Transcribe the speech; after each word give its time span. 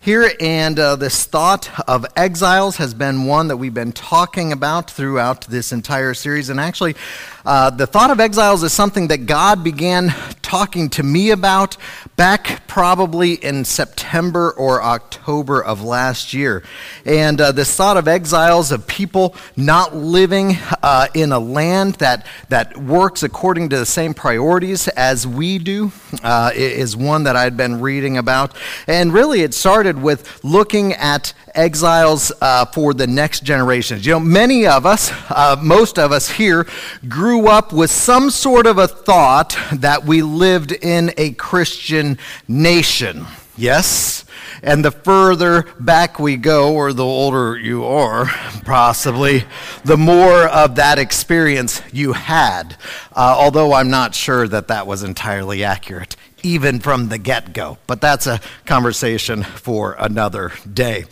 here, 0.00 0.30
and 0.40 0.78
uh, 0.78 0.94
this 0.94 1.24
thought 1.24 1.68
of 1.88 2.06
exiles 2.14 2.76
has 2.76 2.94
been 2.94 3.24
one 3.24 3.48
that 3.48 3.56
we've 3.56 3.74
been 3.74 3.90
talking 3.90 4.52
about 4.52 4.90
throughout 4.90 5.42
this 5.48 5.72
entire 5.72 6.14
series. 6.14 6.50
And 6.50 6.60
actually, 6.60 6.94
uh, 7.48 7.70
the 7.70 7.86
thought 7.86 8.10
of 8.10 8.20
exiles 8.20 8.62
is 8.62 8.74
something 8.74 9.08
that 9.08 9.24
God 9.24 9.64
began 9.64 10.12
talking 10.42 10.90
to 10.90 11.02
me 11.02 11.30
about 11.30 11.78
back 12.14 12.66
probably 12.66 13.32
in 13.42 13.64
September 13.64 14.50
or 14.50 14.82
October 14.82 15.64
of 15.64 15.82
last 15.82 16.34
year. 16.34 16.62
And 17.06 17.40
uh, 17.40 17.52
this 17.52 17.74
thought 17.74 17.96
of 17.96 18.06
exiles, 18.06 18.70
of 18.70 18.86
people 18.86 19.34
not 19.56 19.96
living 19.96 20.58
uh, 20.82 21.06
in 21.14 21.32
a 21.32 21.38
land 21.38 21.94
that, 21.94 22.26
that 22.50 22.76
works 22.76 23.22
according 23.22 23.70
to 23.70 23.78
the 23.78 23.86
same 23.86 24.12
priorities 24.12 24.86
as 24.88 25.26
we 25.26 25.58
do, 25.58 25.90
uh, 26.22 26.50
is 26.54 26.98
one 26.98 27.24
that 27.24 27.34
I'd 27.34 27.56
been 27.56 27.80
reading 27.80 28.18
about. 28.18 28.54
And 28.86 29.10
really, 29.10 29.40
it 29.40 29.54
started 29.54 30.02
with 30.02 30.44
looking 30.44 30.92
at 30.92 31.32
exiles 31.58 32.30
uh, 32.40 32.64
for 32.66 32.94
the 32.94 33.06
next 33.06 33.42
generations. 33.42 34.06
You 34.06 34.12
know, 34.12 34.20
many 34.20 34.66
of 34.66 34.86
us, 34.86 35.10
uh, 35.28 35.56
most 35.60 35.98
of 35.98 36.12
us 36.12 36.30
here, 36.30 36.66
grew 37.08 37.48
up 37.48 37.72
with 37.72 37.90
some 37.90 38.30
sort 38.30 38.66
of 38.66 38.78
a 38.78 38.86
thought 38.86 39.58
that 39.72 40.04
we 40.04 40.22
lived 40.22 40.72
in 40.72 41.12
a 41.18 41.32
Christian 41.32 42.16
nation. 42.46 43.26
Yes? 43.56 44.24
And 44.62 44.84
the 44.84 44.92
further 44.92 45.66
back 45.80 46.20
we 46.20 46.36
go, 46.36 46.74
or 46.74 46.92
the 46.92 47.04
older 47.04 47.58
you 47.58 47.84
are, 47.84 48.26
possibly, 48.64 49.44
the 49.84 49.96
more 49.96 50.46
of 50.46 50.76
that 50.76 50.98
experience 51.00 51.82
you 51.92 52.12
had. 52.12 52.76
Uh, 53.12 53.34
although 53.36 53.72
I'm 53.72 53.90
not 53.90 54.14
sure 54.14 54.46
that 54.46 54.68
that 54.68 54.86
was 54.86 55.02
entirely 55.02 55.64
accurate 55.64 56.14
even 56.42 56.80
from 56.80 57.08
the 57.08 57.18
get 57.18 57.52
go. 57.52 57.78
But 57.86 58.00
that's 58.00 58.26
a 58.26 58.40
conversation 58.66 59.42
for 59.42 59.96
another 59.98 60.52
day. 60.72 61.04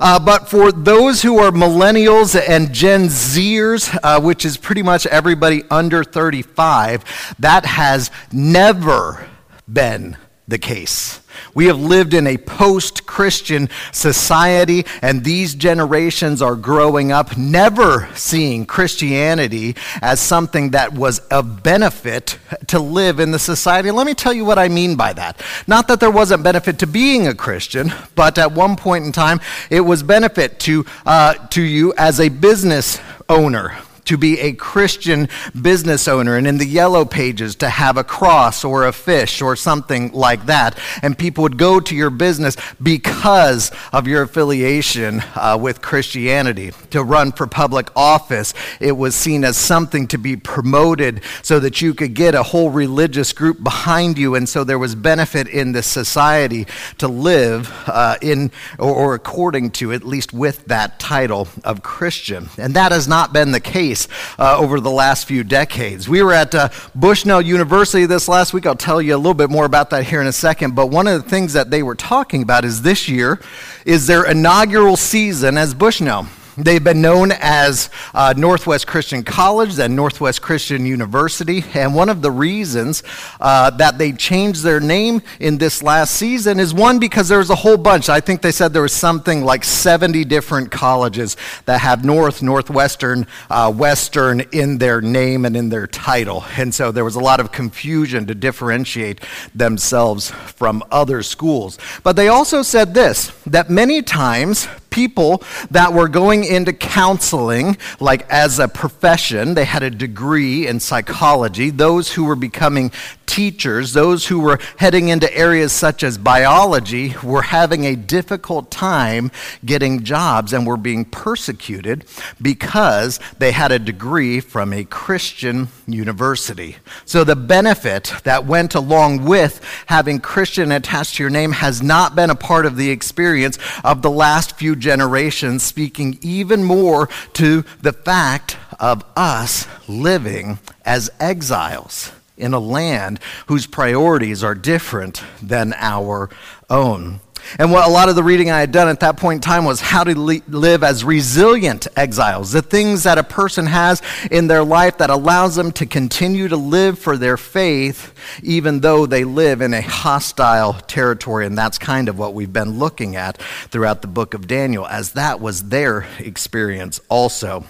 Uh, 0.00 0.18
but 0.18 0.48
for 0.48 0.72
those 0.72 1.22
who 1.22 1.38
are 1.38 1.50
millennials 1.50 2.40
and 2.48 2.72
Gen 2.72 3.06
Zers, 3.06 3.96
uh, 4.02 4.20
which 4.20 4.44
is 4.44 4.56
pretty 4.56 4.82
much 4.82 5.06
everybody 5.06 5.64
under 5.70 6.04
35, 6.04 7.34
that 7.38 7.64
has 7.64 8.10
never 8.32 9.28
been 9.70 10.16
the 10.48 10.58
case. 10.58 11.21
We 11.54 11.66
have 11.66 11.78
lived 11.78 12.14
in 12.14 12.26
a 12.26 12.36
post 12.36 13.06
Christian 13.06 13.68
society, 13.92 14.86
and 15.02 15.24
these 15.24 15.54
generations 15.54 16.42
are 16.42 16.56
growing 16.56 17.12
up 17.12 17.36
never 17.36 18.08
seeing 18.14 18.66
Christianity 18.66 19.76
as 20.00 20.20
something 20.20 20.70
that 20.70 20.92
was 20.92 21.18
of 21.30 21.62
benefit 21.62 22.38
to 22.68 22.78
live 22.78 23.20
in 23.20 23.30
the 23.30 23.38
society. 23.38 23.90
Let 23.90 24.06
me 24.06 24.14
tell 24.14 24.32
you 24.32 24.44
what 24.44 24.58
I 24.58 24.68
mean 24.68 24.96
by 24.96 25.12
that. 25.12 25.42
Not 25.66 25.88
that 25.88 26.00
there 26.00 26.10
wasn't 26.10 26.42
benefit 26.42 26.78
to 26.80 26.86
being 26.86 27.26
a 27.26 27.34
Christian, 27.34 27.92
but 28.14 28.38
at 28.38 28.52
one 28.52 28.76
point 28.76 29.04
in 29.04 29.12
time, 29.12 29.40
it 29.70 29.80
was 29.80 30.02
benefit 30.02 30.58
to, 30.60 30.84
uh, 31.06 31.34
to 31.48 31.62
you 31.62 31.92
as 31.96 32.20
a 32.20 32.28
business 32.28 33.00
owner 33.28 33.76
to 34.04 34.18
be 34.18 34.40
a 34.40 34.52
Christian 34.52 35.28
business 35.60 36.08
owner, 36.08 36.36
and 36.36 36.46
in 36.46 36.58
the 36.58 36.66
yellow 36.66 37.04
pages 37.04 37.54
to 37.56 37.68
have 37.68 37.96
a 37.96 38.04
cross 38.04 38.64
or 38.64 38.86
a 38.86 38.92
fish 38.92 39.40
or 39.40 39.54
something 39.56 40.12
like 40.12 40.46
that. 40.46 40.78
And 41.02 41.16
people 41.16 41.42
would 41.42 41.58
go 41.58 41.80
to 41.80 41.94
your 41.94 42.10
business 42.10 42.56
because 42.82 43.70
of 43.92 44.06
your 44.06 44.22
affiliation 44.22 45.22
uh, 45.34 45.58
with 45.60 45.82
Christianity. 45.82 46.72
To 46.90 47.02
run 47.02 47.32
for 47.32 47.46
public 47.46 47.90
office, 47.94 48.54
it 48.80 48.92
was 48.92 49.14
seen 49.14 49.44
as 49.44 49.56
something 49.56 50.08
to 50.08 50.18
be 50.18 50.36
promoted 50.36 51.22
so 51.42 51.60
that 51.60 51.80
you 51.80 51.94
could 51.94 52.14
get 52.14 52.34
a 52.34 52.42
whole 52.42 52.70
religious 52.70 53.32
group 53.32 53.62
behind 53.62 54.18
you, 54.18 54.34
and 54.34 54.48
so 54.48 54.64
there 54.64 54.78
was 54.78 54.94
benefit 54.94 55.46
in 55.46 55.72
the 55.72 55.82
society 55.82 56.66
to 56.98 57.08
live 57.08 57.70
uh, 57.86 58.16
in 58.20 58.50
or, 58.78 58.94
or 58.94 59.14
according 59.14 59.70
to, 59.70 59.92
at 59.92 60.04
least 60.04 60.32
with 60.32 60.64
that 60.66 60.98
title 60.98 61.48
of 61.64 61.82
Christian. 61.82 62.48
And 62.58 62.74
that 62.74 62.92
has 62.92 63.06
not 63.06 63.32
been 63.32 63.52
the 63.52 63.60
case 63.60 63.91
uh, 64.38 64.58
over 64.58 64.80
the 64.80 64.90
last 64.90 65.26
few 65.26 65.44
decades. 65.44 66.08
We 66.08 66.22
were 66.22 66.32
at 66.32 66.54
uh, 66.54 66.68
Bushnell 66.94 67.42
University 67.42 68.06
this 68.06 68.28
last 68.28 68.52
week. 68.52 68.66
I'll 68.66 68.74
tell 68.74 69.00
you 69.00 69.14
a 69.14 69.16
little 69.16 69.34
bit 69.34 69.50
more 69.50 69.64
about 69.64 69.90
that 69.90 70.04
here 70.04 70.20
in 70.20 70.26
a 70.26 70.32
second. 70.32 70.74
But 70.74 70.86
one 70.86 71.06
of 71.06 71.22
the 71.22 71.28
things 71.28 71.52
that 71.52 71.70
they 71.70 71.82
were 71.82 71.94
talking 71.94 72.42
about 72.42 72.64
is 72.64 72.82
this 72.82 73.08
year 73.08 73.40
is 73.84 74.06
their 74.06 74.24
inaugural 74.24 74.96
season 74.96 75.56
as 75.58 75.74
Bushnell. 75.74 76.26
They've 76.56 76.84
been 76.84 77.00
known 77.00 77.32
as 77.32 77.88
uh, 78.12 78.34
Northwest 78.36 78.86
Christian 78.86 79.22
College 79.22 79.78
and 79.78 79.96
Northwest 79.96 80.42
Christian 80.42 80.84
University. 80.84 81.64
And 81.72 81.94
one 81.94 82.10
of 82.10 82.20
the 82.20 82.30
reasons 82.30 83.02
uh, 83.40 83.70
that 83.70 83.96
they 83.96 84.12
changed 84.12 84.62
their 84.62 84.78
name 84.78 85.22
in 85.40 85.56
this 85.56 85.82
last 85.82 86.14
season 86.14 86.60
is 86.60 86.74
one, 86.74 86.98
because 86.98 87.28
there's 87.28 87.48
a 87.48 87.54
whole 87.54 87.78
bunch. 87.78 88.10
I 88.10 88.20
think 88.20 88.42
they 88.42 88.52
said 88.52 88.74
there 88.74 88.82
was 88.82 88.92
something 88.92 89.42
like 89.44 89.64
70 89.64 90.24
different 90.26 90.70
colleges 90.70 91.38
that 91.64 91.80
have 91.80 92.04
North, 92.04 92.42
Northwestern, 92.42 93.26
uh, 93.48 93.72
Western 93.72 94.40
in 94.52 94.76
their 94.76 95.00
name 95.00 95.46
and 95.46 95.56
in 95.56 95.70
their 95.70 95.86
title. 95.86 96.44
And 96.58 96.74
so 96.74 96.92
there 96.92 97.04
was 97.04 97.14
a 97.14 97.20
lot 97.20 97.40
of 97.40 97.50
confusion 97.50 98.26
to 98.26 98.34
differentiate 98.34 99.20
themselves 99.54 100.30
from 100.30 100.82
other 100.90 101.22
schools. 101.22 101.78
But 102.02 102.16
they 102.16 102.28
also 102.28 102.60
said 102.60 102.92
this 102.92 103.32
that 103.46 103.70
many 103.70 104.02
times 104.02 104.68
people 104.92 105.42
that 105.72 105.92
were 105.92 106.08
going 106.08 106.44
into 106.44 106.72
counseling, 106.72 107.76
like 107.98 108.28
as 108.30 108.60
a 108.60 108.68
profession, 108.68 109.54
they 109.54 109.64
had 109.64 109.82
a 109.82 109.90
degree 109.90 110.66
in 110.68 110.78
psychology, 110.78 111.70
those 111.70 112.12
who 112.12 112.24
were 112.24 112.36
becoming 112.36 112.92
teachers, 113.32 113.94
those 113.94 114.26
who 114.26 114.38
were 114.38 114.58
heading 114.76 115.08
into 115.08 115.34
areas 115.34 115.72
such 115.72 116.02
as 116.02 116.18
biology, 116.18 117.14
were 117.22 117.40
having 117.40 117.86
a 117.86 117.96
difficult 117.96 118.70
time 118.70 119.30
getting 119.64 120.04
jobs 120.04 120.52
and 120.52 120.66
were 120.66 120.76
being 120.76 121.02
persecuted 121.06 122.04
because 122.42 123.18
they 123.38 123.50
had 123.50 123.72
a 123.72 123.78
degree 123.78 124.38
from 124.38 124.74
a 124.74 124.84
Christian 124.84 125.68
university. 125.86 126.76
So 127.06 127.24
the 127.24 127.34
benefit 127.34 128.12
that 128.24 128.44
went 128.44 128.74
along 128.74 129.24
with 129.24 129.64
having 129.86 130.20
Christian 130.20 130.70
attached 130.70 131.14
to 131.14 131.22
your 131.22 131.30
name 131.30 131.52
has 131.52 131.82
not 131.82 132.14
been 132.14 132.28
a 132.28 132.34
part 132.34 132.66
of 132.66 132.76
the 132.76 132.90
experience 132.90 133.58
of 133.82 134.02
the 134.02 134.10
last 134.10 134.58
few 134.58 134.76
generations, 134.76 135.62
speaking 135.62 136.18
even 136.20 136.64
more 136.64 137.08
to 137.32 137.64
the 137.80 137.94
fact 137.94 138.58
of 138.78 139.02
us 139.16 139.66
living 139.88 140.58
as 140.84 141.08
exiles 141.18 142.12
in 142.36 142.54
a 142.54 142.58
land 142.58 143.20
whose 143.46 143.66
priorities 143.66 144.42
are 144.42 144.54
different 144.54 145.22
than 145.42 145.72
our 145.74 146.30
own. 146.70 147.20
And 147.58 147.72
what 147.72 147.86
a 147.86 147.90
lot 147.90 148.08
of 148.08 148.14
the 148.14 148.22
reading 148.22 148.50
I 148.50 148.60
had 148.60 148.72
done 148.72 148.88
at 148.88 149.00
that 149.00 149.16
point 149.16 149.38
in 149.38 149.40
time 149.40 149.64
was 149.64 149.80
how 149.80 150.04
to 150.04 150.18
li- 150.18 150.42
live 150.48 150.82
as 150.82 151.04
resilient 151.04 151.86
exiles, 151.96 152.52
the 152.52 152.62
things 152.62 153.02
that 153.02 153.18
a 153.18 153.24
person 153.24 153.66
has 153.66 154.00
in 154.30 154.46
their 154.46 154.64
life 154.64 154.98
that 154.98 155.10
allows 155.10 155.56
them 155.56 155.72
to 155.72 155.86
continue 155.86 156.48
to 156.48 156.56
live 156.56 156.98
for 156.98 157.16
their 157.16 157.36
faith, 157.36 158.14
even 158.42 158.80
though 158.80 159.06
they 159.06 159.24
live 159.24 159.60
in 159.60 159.74
a 159.74 159.82
hostile 159.82 160.74
territory. 160.74 161.46
And 161.46 161.58
that's 161.58 161.78
kind 161.78 162.08
of 162.08 162.18
what 162.18 162.34
we've 162.34 162.52
been 162.52 162.78
looking 162.78 163.16
at 163.16 163.40
throughout 163.70 164.02
the 164.02 164.08
book 164.08 164.34
of 164.34 164.46
Daniel, 164.46 164.86
as 164.86 165.12
that 165.12 165.40
was 165.40 165.68
their 165.68 166.06
experience 166.18 167.00
also. 167.08 167.64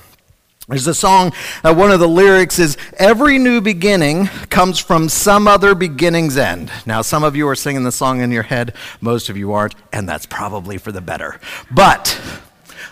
There's 0.73 0.87
a 0.87 0.95
song, 0.95 1.35
uh, 1.63 1.75
one 1.75 1.91
of 1.91 2.01
the 2.01 2.09
lyrics 2.09 2.59
is, 2.59 2.79
Every 2.97 3.37
new 3.37 3.61
beginning 3.61 4.29
comes 4.49 4.79
from 4.79 5.11
some 5.11 5.47
other 5.47 5.75
beginning's 5.75 6.39
end. 6.39 6.73
Now, 6.87 7.03
some 7.03 7.25
of 7.25 7.37
you 7.37 7.47
are 7.49 7.55
singing 7.55 7.85
the 7.85 7.93
song 7.93 8.23
in 8.23 8.33
your 8.33 8.45
head, 8.45 8.75
most 9.03 9.29
of 9.29 9.37
you 9.37 9.53
aren't, 9.53 9.75
and 9.93 10.09
that's 10.09 10.25
probably 10.25 10.79
for 10.79 10.91
the 10.91 11.03
better. 11.03 11.39
But 11.71 12.19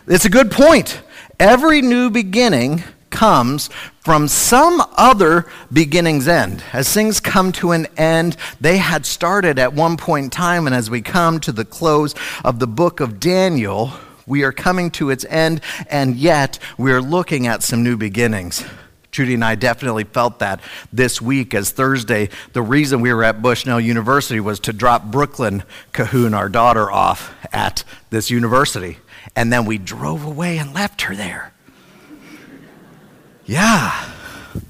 it's 0.06 0.26
a 0.26 0.28
good 0.28 0.50
point. 0.50 1.00
Every 1.38 1.80
new 1.80 2.10
beginning 2.10 2.82
comes 3.08 3.70
from 4.00 4.28
some 4.28 4.82
other 4.98 5.46
beginning's 5.72 6.28
end. 6.28 6.62
As 6.74 6.92
things 6.92 7.18
come 7.18 7.50
to 7.52 7.70
an 7.70 7.86
end, 7.96 8.36
they 8.60 8.76
had 8.76 9.06
started 9.06 9.58
at 9.58 9.72
one 9.72 9.96
point 9.96 10.24
in 10.24 10.30
time, 10.30 10.66
and 10.66 10.76
as 10.76 10.90
we 10.90 11.00
come 11.00 11.40
to 11.40 11.50
the 11.50 11.64
close 11.64 12.14
of 12.44 12.58
the 12.58 12.66
book 12.66 13.00
of 13.00 13.18
Daniel, 13.18 13.94
we 14.30 14.44
are 14.44 14.52
coming 14.52 14.92
to 14.92 15.10
its 15.10 15.24
end, 15.24 15.60
and 15.90 16.14
yet 16.14 16.60
we 16.78 16.92
are 16.92 17.02
looking 17.02 17.48
at 17.48 17.64
some 17.64 17.82
new 17.82 17.96
beginnings. 17.96 18.64
Trudy 19.10 19.34
and 19.34 19.44
I 19.44 19.56
definitely 19.56 20.04
felt 20.04 20.38
that 20.38 20.60
this 20.92 21.20
week 21.20 21.52
as 21.52 21.72
Thursday. 21.72 22.28
The 22.52 22.62
reason 22.62 23.00
we 23.00 23.12
were 23.12 23.24
at 23.24 23.42
Bushnell 23.42 23.80
University 23.80 24.38
was 24.38 24.60
to 24.60 24.72
drop 24.72 25.06
Brooklyn 25.06 25.64
Cahoon, 25.92 26.32
our 26.32 26.48
daughter, 26.48 26.88
off 26.90 27.34
at 27.52 27.82
this 28.10 28.30
university. 28.30 28.98
And 29.34 29.52
then 29.52 29.64
we 29.64 29.78
drove 29.78 30.24
away 30.24 30.58
and 30.58 30.72
left 30.72 31.02
her 31.02 31.16
there. 31.16 31.52
Yeah, 33.44 34.12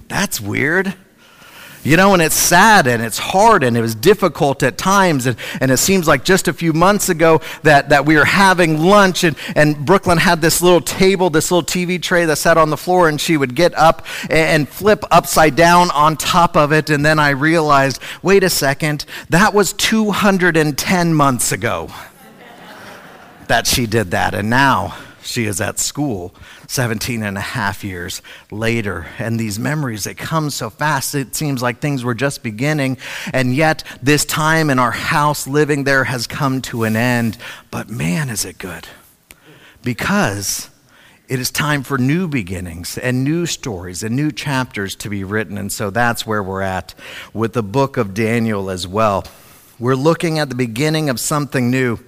that's 0.08 0.40
weird. 0.40 0.94
You 1.82 1.96
know, 1.96 2.12
and 2.12 2.20
it's 2.20 2.34
sad 2.34 2.86
and 2.86 3.02
it's 3.02 3.16
hard 3.16 3.62
and 3.62 3.74
it 3.74 3.80
was 3.80 3.94
difficult 3.94 4.62
at 4.62 4.76
times. 4.76 5.24
And, 5.24 5.36
and 5.62 5.70
it 5.70 5.78
seems 5.78 6.06
like 6.06 6.24
just 6.24 6.46
a 6.46 6.52
few 6.52 6.74
months 6.74 7.08
ago 7.08 7.40
that, 7.62 7.88
that 7.88 8.04
we 8.04 8.16
were 8.16 8.26
having 8.26 8.84
lunch 8.84 9.24
and, 9.24 9.34
and 9.56 9.86
Brooklyn 9.86 10.18
had 10.18 10.42
this 10.42 10.60
little 10.60 10.82
table, 10.82 11.30
this 11.30 11.50
little 11.50 11.64
TV 11.64 12.00
tray 12.00 12.26
that 12.26 12.36
sat 12.36 12.58
on 12.58 12.68
the 12.68 12.76
floor, 12.76 13.08
and 13.08 13.18
she 13.18 13.38
would 13.38 13.54
get 13.54 13.74
up 13.78 14.04
and, 14.24 14.32
and 14.32 14.68
flip 14.68 15.04
upside 15.10 15.56
down 15.56 15.90
on 15.92 16.18
top 16.18 16.54
of 16.54 16.70
it. 16.70 16.90
And 16.90 17.04
then 17.04 17.18
I 17.18 17.30
realized 17.30 18.02
wait 18.22 18.44
a 18.44 18.50
second, 18.50 19.06
that 19.30 19.54
was 19.54 19.72
210 19.72 21.14
months 21.14 21.50
ago. 21.50 21.90
that 23.48 23.66
she 23.66 23.86
did 23.86 24.10
that. 24.10 24.34
And 24.34 24.50
now 24.50 24.96
she 25.30 25.46
is 25.46 25.60
at 25.60 25.78
school 25.78 26.34
17 26.68 27.22
and 27.22 27.38
a 27.38 27.40
half 27.40 27.82
years 27.84 28.22
later. 28.50 29.06
And 29.18 29.38
these 29.38 29.58
memories, 29.58 30.04
they 30.04 30.14
come 30.14 30.50
so 30.50 30.70
fast, 30.70 31.14
it 31.14 31.34
seems 31.34 31.62
like 31.62 31.80
things 31.80 32.04
were 32.04 32.14
just 32.14 32.42
beginning. 32.42 32.98
And 33.32 33.54
yet, 33.54 33.84
this 34.02 34.24
time 34.24 34.70
in 34.70 34.78
our 34.78 34.90
house 34.90 35.46
living 35.46 35.84
there 35.84 36.04
has 36.04 36.26
come 36.26 36.60
to 36.62 36.84
an 36.84 36.96
end. 36.96 37.38
But 37.70 37.88
man, 37.88 38.28
is 38.28 38.44
it 38.44 38.58
good. 38.58 38.86
Because 39.82 40.68
it 41.30 41.38
is 41.38 41.52
time 41.52 41.84
for 41.84 41.96
new 41.96 42.26
beginnings 42.26 42.98
and 42.98 43.22
new 43.22 43.46
stories 43.46 44.02
and 44.02 44.16
new 44.16 44.32
chapters 44.32 44.96
to 44.96 45.08
be 45.08 45.22
written. 45.22 45.58
And 45.58 45.70
so 45.70 45.90
that's 45.90 46.26
where 46.26 46.42
we're 46.42 46.62
at 46.62 46.92
with 47.32 47.52
the 47.52 47.62
book 47.62 47.96
of 47.96 48.14
Daniel 48.14 48.68
as 48.68 48.86
well. 48.86 49.24
We're 49.80 49.94
looking 49.94 50.38
at 50.38 50.50
the 50.50 50.54
beginning 50.54 51.08
of 51.08 51.18
something 51.18 51.70
new. 51.70 51.98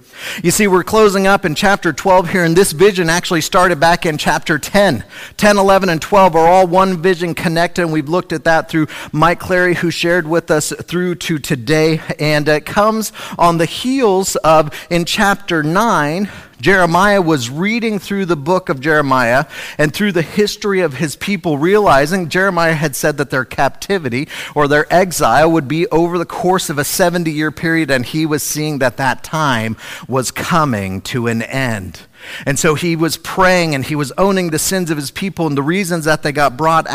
You 0.43 0.51
see, 0.51 0.67
we're 0.67 0.83
closing 0.83 1.25
up 1.25 1.43
in 1.43 1.55
chapter 1.55 1.91
12 1.91 2.29
here, 2.29 2.43
and 2.43 2.55
this 2.55 2.71
vision 2.71 3.09
actually 3.09 3.41
started 3.41 3.79
back 3.79 4.05
in 4.05 4.19
chapter 4.19 4.59
10. 4.59 5.03
10, 5.37 5.57
11, 5.57 5.89
and 5.89 5.99
12 5.99 6.35
are 6.35 6.47
all 6.47 6.67
one 6.67 7.01
vision 7.01 7.33
connected, 7.33 7.81
and 7.81 7.91
we've 7.91 8.07
looked 8.07 8.31
at 8.31 8.43
that 8.43 8.69
through 8.69 8.85
Mike 9.11 9.39
Clary, 9.39 9.73
who 9.73 9.89
shared 9.89 10.27
with 10.27 10.51
us 10.51 10.71
through 10.83 11.15
to 11.15 11.39
today. 11.39 11.99
And 12.19 12.47
it 12.47 12.67
comes 12.67 13.11
on 13.39 13.57
the 13.57 13.65
heels 13.65 14.35
of, 14.35 14.69
in 14.91 15.03
chapter 15.03 15.63
9, 15.63 16.29
Jeremiah 16.63 17.21
was 17.21 17.49
reading 17.49 17.99
through 17.99 18.25
the 18.25 18.37
book 18.37 18.69
of 18.69 18.79
Jeremiah 18.79 19.47
and 19.77 19.93
through 19.93 20.13
the 20.13 20.21
history 20.21 20.79
of 20.79 20.93
his 20.93 21.17
people, 21.17 21.57
realizing 21.57 22.29
Jeremiah 22.29 22.73
had 22.73 22.95
said 22.95 23.17
that 23.17 23.31
their 23.31 23.43
captivity 23.43 24.29
or 24.55 24.69
their 24.69 24.91
exile 24.91 25.51
would 25.51 25.67
be 25.67 25.87
over 25.87 26.17
the 26.17 26.25
course 26.25 26.69
of 26.69 26.77
a 26.77 26.85
70 26.85 27.29
year 27.29 27.51
period, 27.51 27.91
and 27.91 28.05
he 28.05 28.25
was 28.25 28.43
seeing 28.43 28.79
that 28.79 28.95
that 28.95 29.25
time 29.25 29.75
was 30.07 30.31
coming 30.31 31.01
to 31.01 31.27
an 31.27 31.41
end. 31.41 31.99
And 32.45 32.57
so 32.57 32.75
he 32.75 32.95
was 32.95 33.17
praying 33.17 33.75
and 33.75 33.83
he 33.83 33.95
was 33.95 34.13
owning 34.17 34.51
the 34.51 34.57
sins 34.57 34.89
of 34.89 34.95
his 34.95 35.11
people 35.11 35.45
and 35.47 35.57
the 35.57 35.61
reasons 35.61 36.05
that 36.05 36.23
they 36.23 36.31
got 36.31 36.55
brought 36.55 36.87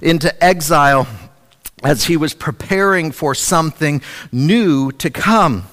into 0.00 0.44
exile 0.44 1.08
as 1.82 2.04
he 2.04 2.16
was 2.16 2.34
preparing 2.34 3.10
for 3.10 3.34
something 3.34 4.00
new 4.30 4.92
to 4.92 5.10
come. 5.10 5.64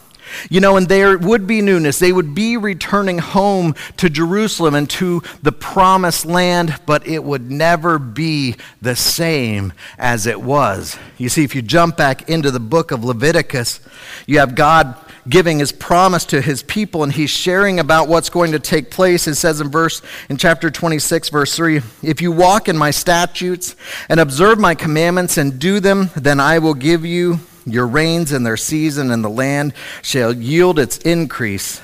You 0.50 0.60
know, 0.60 0.78
and 0.78 0.88
there 0.88 1.18
would 1.18 1.48
be 1.48 1.62
newness. 1.62 2.00
They 2.00 2.12
would 2.12 2.36
be 2.36 2.58
returning 2.58 3.20
home 3.20 3.76
to 3.98 4.10
Jerusalem 4.10 4.76
and 4.76 4.90
to 4.92 5.22
the 5.42 5.52
promised 5.52 6.26
land, 6.26 6.80
but 6.86 7.08
it 7.08 7.24
would 7.24 7.52
never 7.52 8.00
be 8.00 8.56
the 8.82 8.96
same 8.96 9.74
as 9.98 10.26
it 10.26 10.42
was. 10.42 10.98
You 11.18 11.30
see, 11.30 11.44
if 11.44 11.56
you 11.56 11.62
jump 11.62 11.98
back 11.98 12.30
into 12.30 12.52
the 12.52 12.60
book 12.60 12.92
of 12.92 13.04
Leviticus, 13.04 13.80
you 14.26 14.40
have 14.40 14.56
God 14.56 14.96
giving 15.28 15.60
his 15.60 15.72
promise 15.72 16.26
to 16.26 16.42
his 16.42 16.64
people 16.64 17.04
and 17.04 17.12
he's 17.12 17.30
sharing 17.30 17.80
about 17.80 18.08
what's 18.08 18.30
going 18.30 18.52
to 18.52 18.60
take 18.60 18.92
place. 18.92 19.28
It 19.28 19.36
says 19.36 19.60
in 19.60 19.70
verse 19.70 20.02
in 20.30 20.38
chapter 20.38 20.70
26 20.70 21.30
verse 21.30 21.56
3, 21.56 21.82
if 22.04 22.22
you 22.22 22.32
walk 22.32 22.70
in 22.70 22.78
my 22.78 22.92
statutes 22.92 23.76
and 24.10 24.20
observe 24.20 24.60
my 24.60 24.76
commandments 24.76 25.38
and 25.38 25.60
do 25.60 25.80
them, 25.80 26.12
then 26.16 26.40
I 26.40 26.60
will 26.60 26.76
give 26.76 27.06
you 27.06 27.40
your 27.66 27.88
rains 27.88 28.32
and 28.32 28.46
their 28.46 28.58
season, 28.58 29.12
and 29.12 29.24
the 29.24 29.30
land 29.30 29.74
shall 30.02 30.34
yield 30.34 30.80
its 30.80 30.98
increase. 31.00 31.82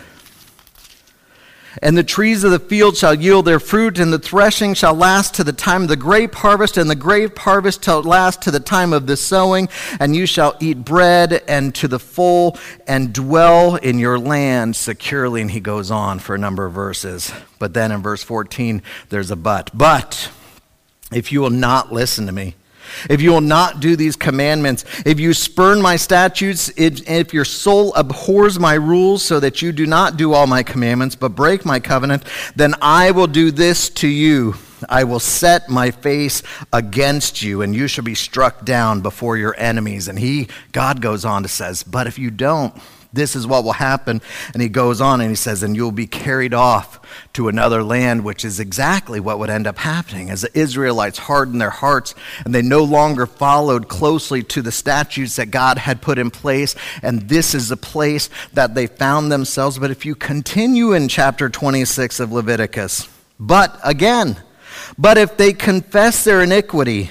And 1.82 1.98
the 1.98 2.04
trees 2.04 2.44
of 2.44 2.52
the 2.52 2.60
field 2.60 2.98
shall 2.98 3.14
yield 3.14 3.46
their 3.46 3.60
fruit, 3.60 3.98
and 3.98 4.12
the 4.12 4.20
threshing 4.20 4.74
shall 4.74 4.94
last 4.94 5.36
to 5.36 5.44
the 5.44 5.54
time 5.54 5.84
of 5.84 5.88
the 5.88 5.96
grape 5.96 6.36
harvest, 6.36 6.76
and 6.76 6.90
the 6.90 6.96
grape 6.96 7.38
harvest 7.40 7.86
shall 7.86 8.04
last 8.04 8.42
to 8.42 8.52
the 8.52 8.60
time 8.60 8.92
of 8.92 9.08
the 9.08 9.16
sowing. 9.16 9.70
And 10.00 10.16
you 10.16 10.26
shall 10.26 10.56
eat 10.60 10.84
bread 10.84 11.44
and 11.48 11.74
to 11.76 11.88
the 11.88 12.00
full, 12.00 12.58
and 12.88 13.14
dwell 13.14 13.78
in 13.78 14.00
your 14.00 14.20
land 14.20 14.76
securely. 14.76 15.42
And 15.42 15.52
he 15.52 15.62
goes 15.62 15.92
on 15.92 16.20
for 16.20 16.36
a 16.36 16.40
number 16.40 16.66
of 16.66 16.74
verses. 16.74 17.32
But 17.58 17.74
then 17.74 17.92
in 17.92 18.02
verse 18.02 18.24
14, 18.24 18.82
there's 19.08 19.32
a 19.32 19.38
but. 19.38 19.72
But 19.74 20.30
if 21.14 21.32
you 21.32 21.40
will 21.40 21.50
not 21.50 21.94
listen 21.94 22.26
to 22.26 22.34
me, 22.34 22.56
if 23.10 23.22
you 23.22 23.32
will 23.32 23.42
not 23.42 23.80
do 23.80 23.96
these 23.96 24.16
commandments, 24.16 24.86
if 25.06 25.20
you 25.20 25.34
spurn 25.34 25.82
my 25.82 25.96
statutes, 25.96 26.70
if, 26.78 27.08
if, 27.10 27.34
your 27.34 27.46
soul 27.46 27.94
abhors 27.94 28.60
my 28.60 28.74
rules 28.74 29.24
so 29.24 29.40
that 29.40 29.62
you 29.62 29.72
do 29.72 29.86
not 29.86 30.18
do 30.18 30.34
all 30.34 30.48
my 30.48 30.64
commandments 30.64 31.16
but 31.16 31.30
break 31.30 31.66
my 31.66 31.80
covenant, 31.80 32.24
then 32.56 32.76
I 32.82 33.12
will 33.12 33.28
do 33.28 33.52
this 33.52 33.90
to 33.90 34.08
you. 34.08 34.56
I 34.90 35.04
will 35.04 35.20
set 35.20 35.70
my 35.70 35.92
face 35.92 36.42
against 36.74 37.44
you, 37.44 37.62
and 37.62 37.76
you 37.76 37.88
shall 37.88 38.04
be 38.04 38.16
struck 38.16 38.66
down 38.66 39.02
before 39.02 39.38
your 39.38 39.56
enemies. 39.58 40.08
And 40.08 40.18
he, 40.18 40.48
God 40.72 41.02
goes 41.02 41.24
on 41.24 41.44
to 41.44 41.50
says, 41.50 41.84
but 41.84 42.08
if 42.08 42.18
you 42.18 42.32
don't, 42.32 42.74
this 43.14 43.36
is 43.36 43.46
what 43.46 43.64
will 43.64 43.74
happen. 43.74 44.22
And 44.54 44.62
he 44.62 44.70
goes 44.70 45.02
on 45.02 45.22
and 45.22 45.30
he 45.30 45.36
says, 45.36 45.64
And 45.64 45.76
you'll 45.76 45.92
be 45.92 46.08
carried 46.08 46.54
off 46.54 47.00
to 47.34 47.50
another 47.50 47.84
land, 47.84 48.24
which 48.24 48.46
is 48.46 48.60
exactly 48.60 49.20
what 49.20 49.40
would 49.40 49.50
end 49.50 49.68
up 49.68 49.78
happening 49.78 50.30
as 50.30 50.42
the 50.42 50.58
Israelites 50.58 51.18
hardened 51.18 51.60
their 51.60 51.70
hearts 51.70 52.16
and 52.46 52.56
they 52.56 52.62
no 52.62 52.84
longer 52.84 53.26
followed 53.26 53.88
closely 53.88 54.44
to 54.44 54.62
the 54.62 54.72
statutes 54.72 55.36
that 55.36 55.52
God 55.52 55.78
had 55.78 56.02
put 56.02 56.18
in 56.18 56.32
place. 56.32 56.76
And 57.02 57.28
this 57.28 57.54
is 57.54 57.70
the 57.70 57.78
place 57.78 58.30
that 58.54 58.76
they 58.76 58.88
found 58.88 59.32
themselves. 59.32 59.78
But 59.78 59.92
if 59.92 60.06
you 60.06 60.16
continue 60.16 60.94
in 60.94 61.08
chapter 61.08 61.50
26 61.50 62.20
of 62.20 62.32
Leviticus, 62.32 63.10
but 63.40 63.78
again, 63.84 64.38
but 64.98 65.18
if 65.18 65.36
they 65.36 65.54
confess 65.54 66.24
their 66.24 66.42
iniquity, 66.42 67.10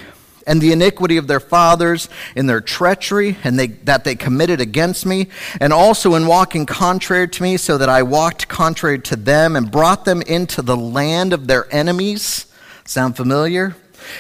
and 0.51 0.61
the 0.61 0.73
iniquity 0.73 1.17
of 1.17 1.29
their 1.29 1.39
fathers 1.39 2.09
in 2.35 2.49
their 2.49 2.61
treachery 2.61 3.37
and 3.45 3.57
they, 3.57 3.69
that 3.69 4.03
they 4.03 4.17
committed 4.17 4.61
against 4.61 5.07
me, 5.07 5.29
and 5.61 5.73
also 5.73 6.17
in 6.17 6.27
walking 6.27 6.67
contrary 6.67 7.29
to 7.29 7.43
me, 7.45 7.57
so 7.57 7.79
that 7.79 7.89
I 7.89 8.03
walked 8.03 8.49
contrary 8.49 8.99
to 8.99 9.15
them 9.15 9.55
and 9.55 9.71
brought 9.71 10.05
them 10.05 10.21
into 10.23 10.61
the 10.61 10.77
land 10.77 11.33
of 11.33 11.47
their 11.47 11.73
enemies. 11.73 12.47
Sound 12.85 13.17
familiar? 13.17 13.77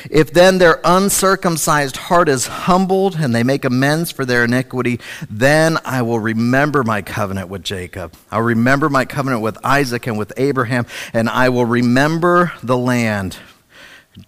If 0.09 0.33
then 0.33 0.59
their 0.59 0.79
uncircumcised 0.85 1.97
heart 1.97 2.29
is 2.29 2.47
humbled 2.47 3.17
and 3.17 3.35
they 3.35 3.43
make 3.43 3.65
amends 3.65 4.13
for 4.13 4.25
their 4.25 4.45
iniquity, 4.45 5.01
then 5.29 5.79
I 5.85 6.03
will 6.03 6.21
remember 6.21 6.85
my 6.85 7.03
covenant 7.03 7.49
with 7.49 7.65
Jacob. 7.65 8.15
I'll 8.31 8.43
remember 8.43 8.89
my 8.89 9.05
covenant 9.05 9.43
with 9.43 9.59
Isaac 9.65 10.07
and 10.07 10.17
with 10.17 10.33
Abraham, 10.37 10.87
and 11.13 11.29
I 11.29 11.49
will 11.49 11.67
remember 11.67 12.53
the 12.63 12.79
land. 12.79 13.37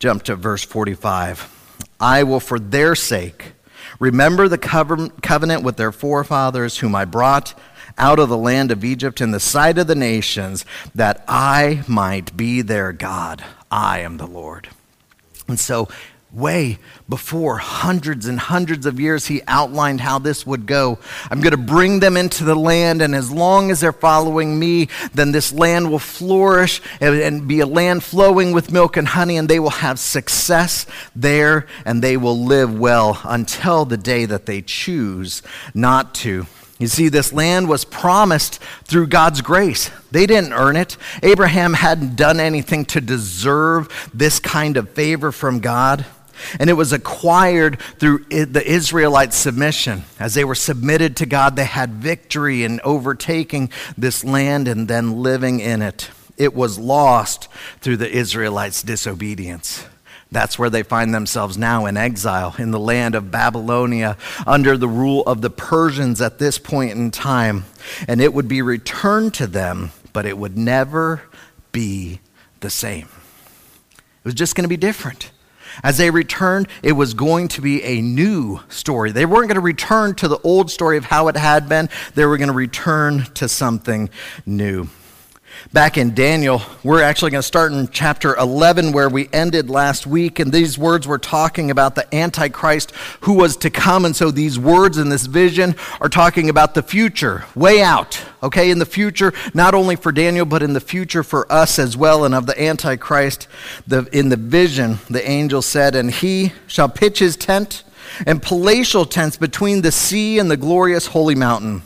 Jump 0.01 0.25
to 0.25 0.35
verse 0.35 0.65
45. 0.65 1.62
I 2.03 2.25
will, 2.25 2.41
for 2.41 2.59
their 2.59 2.95
sake, 2.97 3.53
remember 4.01 4.49
the 4.49 4.59
covenant 4.59 5.63
with 5.63 5.77
their 5.77 5.93
forefathers, 5.93 6.79
whom 6.79 6.97
I 6.97 7.05
brought 7.05 7.55
out 7.97 8.19
of 8.19 8.29
the 8.29 8.37
land 8.37 8.73
of 8.73 8.85
Egypt 8.85 9.21
in 9.21 9.31
the 9.31 9.39
sight 9.39 9.79
of 9.79 9.87
the 9.87 9.95
nations, 9.95 10.65
that 10.95 11.25
I 11.29 11.85
might 11.87 12.37
be 12.37 12.61
their 12.61 12.93
God. 12.93 13.45
I 13.71 14.01
am 14.01 14.17
the 14.17 14.27
Lord. 14.27 14.69
And 15.47 15.61
so 15.61 15.89
way 16.33 16.79
before 17.09 17.59
hundreds 17.59 18.27
and 18.27 18.39
hundreds 18.39 18.87
of 18.87 18.99
years 18.99 19.27
he 19.27 19.43
outlined 19.47 20.01
how 20.01 20.19
this 20.19 20.47
would 20.47 20.65
go 20.65 20.99
i'm 21.31 21.41
going 21.43 21.51
to 21.51 21.59
bring 21.59 22.01
them 22.01 22.17
into 22.17 22.43
the 22.43 22.55
land 22.55 23.03
and 23.03 23.15
as 23.15 23.31
long 23.31 23.71
as 23.71 23.81
they're 23.81 23.93
following 23.93 24.59
me 24.59 24.89
then 25.13 25.31
this 25.33 25.53
land 25.53 25.91
will 25.91 25.99
flourish 25.99 26.81
and, 27.01 27.17
and, 27.17 27.47
be 27.47 27.61
a 27.61 27.67
land 27.67 28.03
flowing 28.03 28.53
with 28.53 28.73
milk 28.73 28.97
and 28.97 29.09
honey 29.09 29.37
and 29.37 29.49
they 29.49 29.61
will 29.61 29.69
have 29.69 29.99
success 29.99 30.87
there 31.15 31.67
and 31.85 32.03
they 32.03 32.17
will 32.17 32.39
live 32.39 32.79
well 32.79 33.21
until 33.25 33.85
the 33.85 33.99
day 33.99 34.25
that 34.25 34.47
they 34.47 34.63
choose 34.63 35.43
not 35.75 36.15
to 36.15 36.47
you 36.83 36.89
see, 36.89 37.09
this 37.09 37.33
land 37.33 37.69
was 37.69 37.85
promised 37.85 38.61
through 38.83 39.07
God's 39.07 39.41
grace. 39.41 39.93
They 40.11 40.27
didn't 40.27 40.53
earn 40.53 40.75
it. 40.75 40.97
Abraham 41.23 41.75
hadn't 41.75 42.17
done 42.17 42.41
anything 42.41 42.85
to 42.87 43.01
deserve 43.01 44.11
this 44.13 44.41
kind 44.41 44.77
of 44.77 44.91
favor 44.91 45.31
from 45.31 45.61
God. 45.61 46.05
And 46.59 46.71
it 46.71 46.75
was 46.75 46.93
acquired 46.93 47.81
through 47.99 48.25
the 48.31 48.63
Israelite 48.65 49.33
submission. 49.33 50.05
As 50.19 50.35
they 50.35 50.45
were 50.45 50.55
submitted 50.55 51.17
to 51.17 51.27
God, 51.27 51.57
they 51.57 51.65
had 51.65 51.91
victory 51.95 52.65
in 52.65 52.81
overtaking 52.85 53.71
this 53.97 54.25
land 54.25 54.69
and 54.69 54.89
then 54.89 55.23
living 55.23 55.61
in 55.61 55.83
it. 55.83 56.11
It 56.37 56.55
was 56.55 56.79
lost 56.79 57.49
through 57.81 57.99
the 57.99 58.11
Israelites' 58.11 58.83
disobedience. 58.83 59.85
That's 60.33 60.59
where 60.59 60.71
they 60.71 60.83
find 60.83 61.15
themselves 61.15 61.59
now 61.59 61.85
in 61.85 61.99
exile 61.99 62.55
in 62.59 62.71
the 62.71 62.79
land 62.81 63.15
of 63.15 63.31
Babylonia 63.31 64.17
under 64.47 64.79
the 64.79 64.89
rule 64.89 65.23
of 65.27 65.43
the 65.43 65.51
Persians 65.51 66.23
at 66.23 66.39
this 66.39 66.59
point 66.59 66.93
in 66.93 67.11
time. 67.11 67.67
And 68.09 68.19
it 68.19 68.33
would 68.33 68.49
be 68.49 68.63
returned 68.63 69.35
to 69.35 69.47
them, 69.47 69.93
but 70.15 70.25
it 70.25 70.39
would 70.39 70.57
never 70.57 71.23
be 71.71 72.21
the 72.61 72.71
same. 72.71 73.09
It 73.95 74.25
was 74.25 74.35
just 74.35 74.55
going 74.55 74.65
to 74.65 74.69
be 74.69 74.79
different. 74.79 75.32
As 75.83 75.99
they 75.99 76.11
returned, 76.11 76.69
it 76.83 76.93
was 76.93 77.15
going 77.15 77.49
to 77.49 77.61
be 77.61 77.83
a 77.83 78.01
new 78.01 78.61
story. 78.69 79.13
They 79.13 79.27
weren't 79.27 79.49
going 79.49 79.57
to 79.57 79.61
return 79.61 80.15
to 80.17 80.29
the 80.29 80.39
old 80.39 80.71
story 80.71 80.97
of 80.97 81.05
how 81.05 81.29
it 81.29 81.37
had 81.37 81.69
been, 81.69 81.89
they 82.15 82.25
were 82.27 82.37
going 82.37 82.49
to 82.49 82.55
return 82.55 83.25
to 83.35 83.49
something 83.49 84.11
new. 84.47 84.89
Back 85.73 85.97
in 85.97 86.15
Daniel. 86.15 86.63
We're 86.83 87.03
actually 87.03 87.31
going 87.31 87.43
to 87.43 87.47
start 87.47 87.73
in 87.73 87.89
chapter 87.89 88.35
11 88.37 88.93
where 88.93 89.09
we 89.09 89.29
ended 89.33 89.71
last 89.71 90.07
week. 90.07 90.39
And 90.39 90.53
these 90.53 90.79
words 90.79 91.07
were 91.07 91.19
talking 91.19 91.71
about 91.71 91.95
the 91.95 92.13
Antichrist 92.15 92.91
who 93.21 93.35
was 93.35 93.57
to 93.59 93.71
come. 93.71 94.05
And 94.05 94.17
so 94.17 94.31
these 94.31 94.59
words 94.59 94.99
in 94.99 95.09
this 95.09 95.27
vision 95.27 95.77
are 96.01 96.09
talking 96.09 96.49
about 96.49 96.75
the 96.75 96.83
future, 96.83 97.45
way 97.55 97.83
out, 97.83 98.21
okay, 98.43 98.71
in 98.71 98.79
the 98.79 98.87
future, 98.87 99.33
not 99.55 99.75
only 99.75 99.97
for 99.97 100.13
Daniel, 100.13 100.47
but 100.47 100.63
in 100.63 100.73
the 100.73 100.81
future 100.81 101.23
for 101.23 101.51
us 101.53 101.79
as 101.79 101.97
well. 101.97 102.25
And 102.25 102.35
of 102.35 102.47
the 102.47 102.61
Antichrist, 102.61 103.47
the, 103.87 104.09
in 104.13 104.29
the 104.29 104.37
vision, 104.37 104.99
the 105.09 105.27
angel 105.29 105.63
said, 105.63 105.95
And 105.95 106.11
he 106.11 106.53
shall 106.67 106.89
pitch 106.89 107.19
his 107.21 107.37
tent 107.37 107.85
and 108.27 108.43
palatial 108.43 109.05
tents 109.05 109.37
between 109.37 109.83
the 109.83 109.93
sea 109.93 110.39
and 110.39 110.51
the 110.51 110.57
glorious 110.57 111.07
holy 111.07 111.35
mountain. 111.35 111.83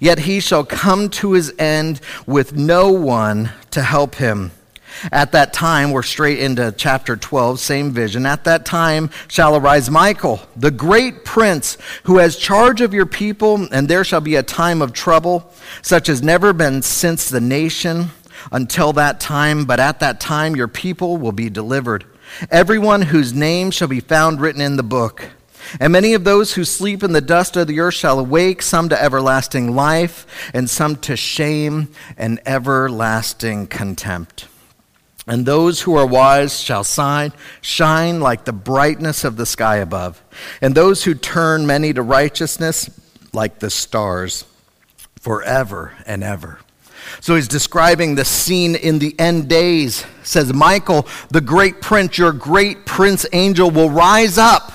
Yet 0.00 0.20
he 0.20 0.40
shall 0.40 0.64
come 0.64 1.08
to 1.10 1.32
his 1.32 1.52
end 1.58 2.00
with 2.26 2.56
no 2.56 2.90
one 2.90 3.52
to 3.70 3.82
help 3.82 4.16
him. 4.16 4.52
At 5.12 5.32
that 5.32 5.52
time, 5.52 5.92
we're 5.92 6.02
straight 6.02 6.40
into 6.40 6.72
chapter 6.76 7.16
12, 7.16 7.60
same 7.60 7.90
vision. 7.92 8.26
At 8.26 8.44
that 8.44 8.66
time 8.66 9.10
shall 9.28 9.56
arise 9.56 9.90
Michael, 9.90 10.40
the 10.56 10.70
great 10.70 11.24
prince, 11.24 11.78
who 12.04 12.18
has 12.18 12.36
charge 12.36 12.80
of 12.80 12.92
your 12.92 13.06
people, 13.06 13.68
and 13.72 13.88
there 13.88 14.04
shall 14.04 14.20
be 14.20 14.36
a 14.36 14.42
time 14.42 14.82
of 14.82 14.92
trouble, 14.92 15.52
such 15.82 16.08
as 16.08 16.22
never 16.22 16.52
been 16.52 16.82
since 16.82 17.28
the 17.28 17.40
nation 17.40 18.10
until 18.52 18.92
that 18.94 19.20
time. 19.20 19.64
But 19.64 19.80
at 19.80 20.00
that 20.00 20.20
time, 20.20 20.56
your 20.56 20.68
people 20.68 21.16
will 21.16 21.32
be 21.32 21.50
delivered. 21.50 22.04
Everyone 22.50 23.02
whose 23.02 23.32
name 23.32 23.70
shall 23.70 23.88
be 23.88 24.00
found 24.00 24.40
written 24.40 24.60
in 24.60 24.76
the 24.76 24.82
book. 24.82 25.30
And 25.78 25.92
many 25.92 26.14
of 26.14 26.24
those 26.24 26.54
who 26.54 26.64
sleep 26.64 27.02
in 27.02 27.12
the 27.12 27.20
dust 27.20 27.56
of 27.56 27.66
the 27.66 27.80
earth 27.80 27.94
shall 27.94 28.18
awake, 28.18 28.62
some 28.62 28.88
to 28.88 29.00
everlasting 29.00 29.74
life, 29.74 30.26
and 30.52 30.68
some 30.68 30.96
to 30.96 31.16
shame 31.16 31.88
and 32.16 32.40
everlasting 32.46 33.66
contempt. 33.66 34.48
And 35.26 35.46
those 35.46 35.82
who 35.82 35.94
are 35.96 36.06
wise 36.06 36.58
shall 36.58 36.82
shine, 36.82 37.32
shine 37.60 38.20
like 38.20 38.44
the 38.44 38.52
brightness 38.52 39.22
of 39.22 39.36
the 39.36 39.46
sky 39.46 39.76
above. 39.76 40.20
And 40.60 40.74
those 40.74 41.04
who 41.04 41.14
turn 41.14 41.66
many 41.66 41.92
to 41.92 42.02
righteousness 42.02 42.90
like 43.32 43.60
the 43.60 43.70
stars 43.70 44.44
forever 45.20 45.92
and 46.06 46.24
ever. 46.24 46.58
So 47.20 47.34
he's 47.36 47.48
describing 47.48 48.14
the 48.14 48.24
scene 48.24 48.74
in 48.74 48.98
the 48.98 49.18
end 49.18 49.48
days. 49.48 50.04
Says, 50.22 50.52
Michael, 50.52 51.06
the 51.30 51.40
great 51.40 51.80
prince, 51.80 52.18
your 52.18 52.32
great 52.32 52.86
prince 52.86 53.26
angel, 53.32 53.70
will 53.70 53.90
rise 53.90 54.38
up 54.38 54.72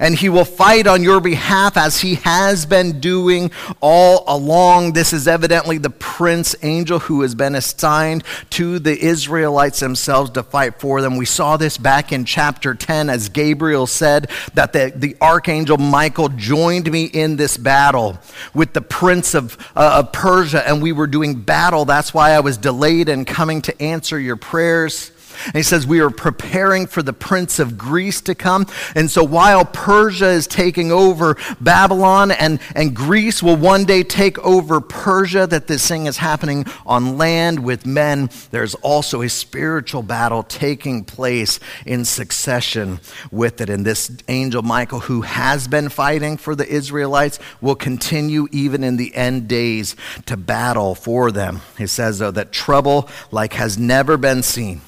and 0.00 0.14
he 0.14 0.28
will 0.28 0.44
fight 0.44 0.86
on 0.86 1.02
your 1.02 1.20
behalf 1.20 1.76
as 1.76 2.00
he 2.00 2.16
has 2.16 2.66
been 2.66 3.00
doing 3.00 3.50
all 3.80 4.24
along. 4.26 4.92
This 4.92 5.12
is 5.12 5.28
evidently 5.28 5.78
the 5.78 5.90
prince 5.90 6.54
angel 6.62 6.98
who 6.98 7.22
has 7.22 7.34
been 7.34 7.54
assigned 7.54 8.24
to 8.50 8.78
the 8.78 8.98
Israelites 8.98 9.80
themselves 9.80 10.30
to 10.30 10.42
fight 10.42 10.80
for 10.80 11.00
them. 11.00 11.16
We 11.16 11.26
saw 11.26 11.56
this 11.56 11.78
back 11.78 12.12
in 12.12 12.24
chapter 12.24 12.74
10 12.74 13.10
as 13.10 13.28
Gabriel 13.28 13.86
said 13.86 14.30
that 14.54 14.72
the, 14.72 14.92
the 14.94 15.16
archangel 15.20 15.78
Michael 15.78 16.28
joined 16.28 16.90
me 16.90 17.04
in 17.04 17.36
this 17.36 17.56
battle 17.56 18.18
with 18.54 18.72
the 18.72 18.80
prince 18.80 19.34
of, 19.34 19.56
uh, 19.74 20.02
of 20.04 20.12
Persia, 20.12 20.66
and 20.66 20.82
we 20.82 20.92
were 20.92 21.06
doing 21.06 21.34
battle. 21.34 21.84
That's 21.84 22.12
why 22.12 22.30
I 22.30 22.40
was 22.40 22.56
delayed 22.56 23.08
in 23.08 23.24
coming 23.24 23.62
to 23.62 23.82
answer 23.82 24.18
your 24.18 24.36
prayers. 24.36 25.12
And 25.46 25.54
he 25.54 25.62
says, 25.62 25.86
We 25.86 26.00
are 26.00 26.10
preparing 26.10 26.86
for 26.86 27.02
the 27.02 27.12
prince 27.12 27.58
of 27.58 27.78
Greece 27.78 28.20
to 28.22 28.34
come. 28.34 28.66
And 28.94 29.10
so 29.10 29.24
while 29.24 29.64
Persia 29.64 30.28
is 30.28 30.46
taking 30.46 30.92
over 30.92 31.36
Babylon 31.60 32.30
and, 32.30 32.60
and 32.74 32.94
Greece 32.94 33.42
will 33.42 33.56
one 33.56 33.84
day 33.84 34.02
take 34.02 34.38
over 34.40 34.80
Persia, 34.80 35.46
that 35.46 35.66
this 35.66 35.86
thing 35.86 36.06
is 36.06 36.18
happening 36.18 36.66
on 36.86 37.16
land 37.16 37.64
with 37.64 37.86
men, 37.86 38.30
there's 38.50 38.74
also 38.76 39.22
a 39.22 39.28
spiritual 39.28 40.02
battle 40.02 40.42
taking 40.42 41.04
place 41.04 41.60
in 41.86 42.04
succession 42.04 43.00
with 43.30 43.60
it. 43.60 43.70
And 43.70 43.84
this 43.84 44.10
angel 44.28 44.62
Michael, 44.62 45.00
who 45.00 45.22
has 45.22 45.68
been 45.68 45.88
fighting 45.88 46.36
for 46.36 46.54
the 46.54 46.66
Israelites, 46.66 47.38
will 47.60 47.74
continue 47.74 48.48
even 48.52 48.84
in 48.84 48.96
the 48.96 49.14
end 49.14 49.48
days 49.48 49.96
to 50.26 50.36
battle 50.36 50.94
for 50.94 51.30
them. 51.30 51.60
He 51.76 51.86
says, 51.86 52.18
though, 52.18 52.30
that 52.32 52.52
trouble 52.52 53.08
like 53.30 53.54
has 53.54 53.78
never 53.78 54.16
been 54.16 54.42
seen 54.42 54.80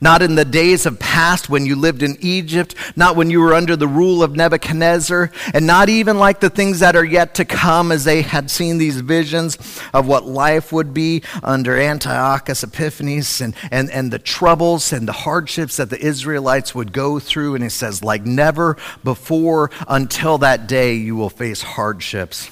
not 0.00 0.22
in 0.22 0.34
the 0.34 0.44
days 0.44 0.86
of 0.86 0.98
past 0.98 1.48
when 1.48 1.66
you 1.66 1.76
lived 1.76 2.02
in 2.02 2.16
Egypt, 2.20 2.74
not 2.96 3.16
when 3.16 3.30
you 3.30 3.40
were 3.40 3.54
under 3.54 3.76
the 3.76 3.88
rule 3.88 4.22
of 4.22 4.36
Nebuchadnezzar, 4.36 5.30
and 5.54 5.66
not 5.66 5.88
even 5.88 6.18
like 6.18 6.40
the 6.40 6.50
things 6.50 6.80
that 6.80 6.96
are 6.96 7.04
yet 7.04 7.34
to 7.36 7.44
come 7.44 7.92
as 7.92 8.04
they 8.04 8.22
had 8.22 8.50
seen 8.50 8.78
these 8.78 9.00
visions 9.00 9.58
of 9.92 10.06
what 10.06 10.26
life 10.26 10.72
would 10.72 10.94
be 10.94 11.22
under 11.42 11.78
Antiochus 11.78 12.62
Epiphanes 12.62 13.40
and, 13.40 13.54
and, 13.70 13.90
and 13.90 14.12
the 14.12 14.18
troubles 14.18 14.92
and 14.92 15.06
the 15.06 15.12
hardships 15.12 15.76
that 15.76 15.90
the 15.90 16.00
Israelites 16.00 16.74
would 16.74 16.92
go 16.92 17.18
through. 17.18 17.54
And 17.54 17.64
he 17.64 17.70
says, 17.70 18.02
like 18.02 18.24
never 18.24 18.76
before 19.04 19.70
until 19.88 20.38
that 20.38 20.66
day, 20.66 20.94
you 20.94 21.16
will 21.16 21.30
face 21.30 21.62
hardships, 21.62 22.50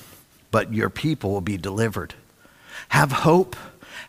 but 0.50 0.72
your 0.72 0.90
people 0.90 1.30
will 1.30 1.40
be 1.40 1.56
delivered. 1.56 2.14
Have 2.90 3.12
hope 3.12 3.56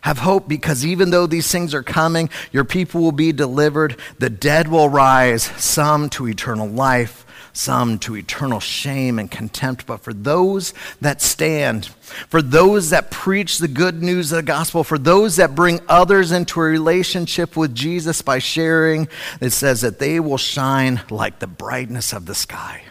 have 0.02 0.18
hope 0.18 0.48
because 0.48 0.84
even 0.84 1.10
though 1.10 1.26
these 1.26 1.50
things 1.50 1.74
are 1.74 1.82
coming, 1.82 2.28
your 2.50 2.64
people 2.64 3.00
will 3.00 3.12
be 3.12 3.32
delivered. 3.32 3.96
The 4.18 4.30
dead 4.30 4.68
will 4.68 4.88
rise, 4.88 5.44
some 5.62 6.10
to 6.10 6.28
eternal 6.28 6.68
life, 6.68 7.24
some 7.52 7.98
to 8.00 8.16
eternal 8.16 8.58
shame 8.58 9.18
and 9.18 9.30
contempt. 9.30 9.86
But 9.86 9.98
for 9.98 10.12
those 10.12 10.74
that 11.00 11.22
stand, 11.22 11.86
for 12.28 12.42
those 12.42 12.90
that 12.90 13.10
preach 13.10 13.58
the 13.58 13.68
good 13.68 14.02
news 14.02 14.32
of 14.32 14.36
the 14.36 14.42
gospel, 14.42 14.82
for 14.82 14.98
those 14.98 15.36
that 15.36 15.54
bring 15.54 15.80
others 15.88 16.32
into 16.32 16.60
a 16.60 16.64
relationship 16.64 17.56
with 17.56 17.74
Jesus 17.74 18.22
by 18.22 18.38
sharing, 18.40 19.08
it 19.40 19.50
says 19.50 19.82
that 19.82 20.00
they 20.00 20.18
will 20.18 20.38
shine 20.38 21.00
like 21.10 21.38
the 21.38 21.46
brightness 21.46 22.12
of 22.12 22.26
the 22.26 22.34
sky. 22.34 22.82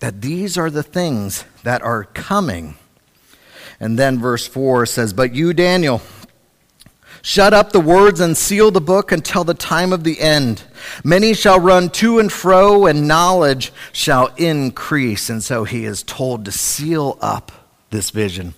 That 0.00 0.22
these 0.22 0.56
are 0.56 0.70
the 0.70 0.82
things 0.82 1.44
that 1.62 1.82
are 1.82 2.04
coming. 2.04 2.76
And 3.78 3.98
then 3.98 4.18
verse 4.18 4.46
4 4.46 4.86
says, 4.86 5.12
But 5.12 5.34
you, 5.34 5.52
Daniel, 5.52 6.00
Shut 7.24 7.54
up 7.54 7.70
the 7.70 7.80
words 7.80 8.18
and 8.18 8.36
seal 8.36 8.72
the 8.72 8.80
book 8.80 9.12
until 9.12 9.44
the 9.44 9.54
time 9.54 9.92
of 9.92 10.02
the 10.02 10.20
end. 10.20 10.64
Many 11.04 11.34
shall 11.34 11.60
run 11.60 11.88
to 11.90 12.18
and 12.18 12.32
fro, 12.32 12.86
and 12.86 13.06
knowledge 13.06 13.72
shall 13.92 14.26
increase. 14.36 15.30
And 15.30 15.42
so 15.42 15.62
he 15.62 15.84
is 15.84 16.02
told 16.02 16.44
to 16.44 16.52
seal 16.52 17.16
up 17.20 17.52
this 17.90 18.10
vision. 18.10 18.54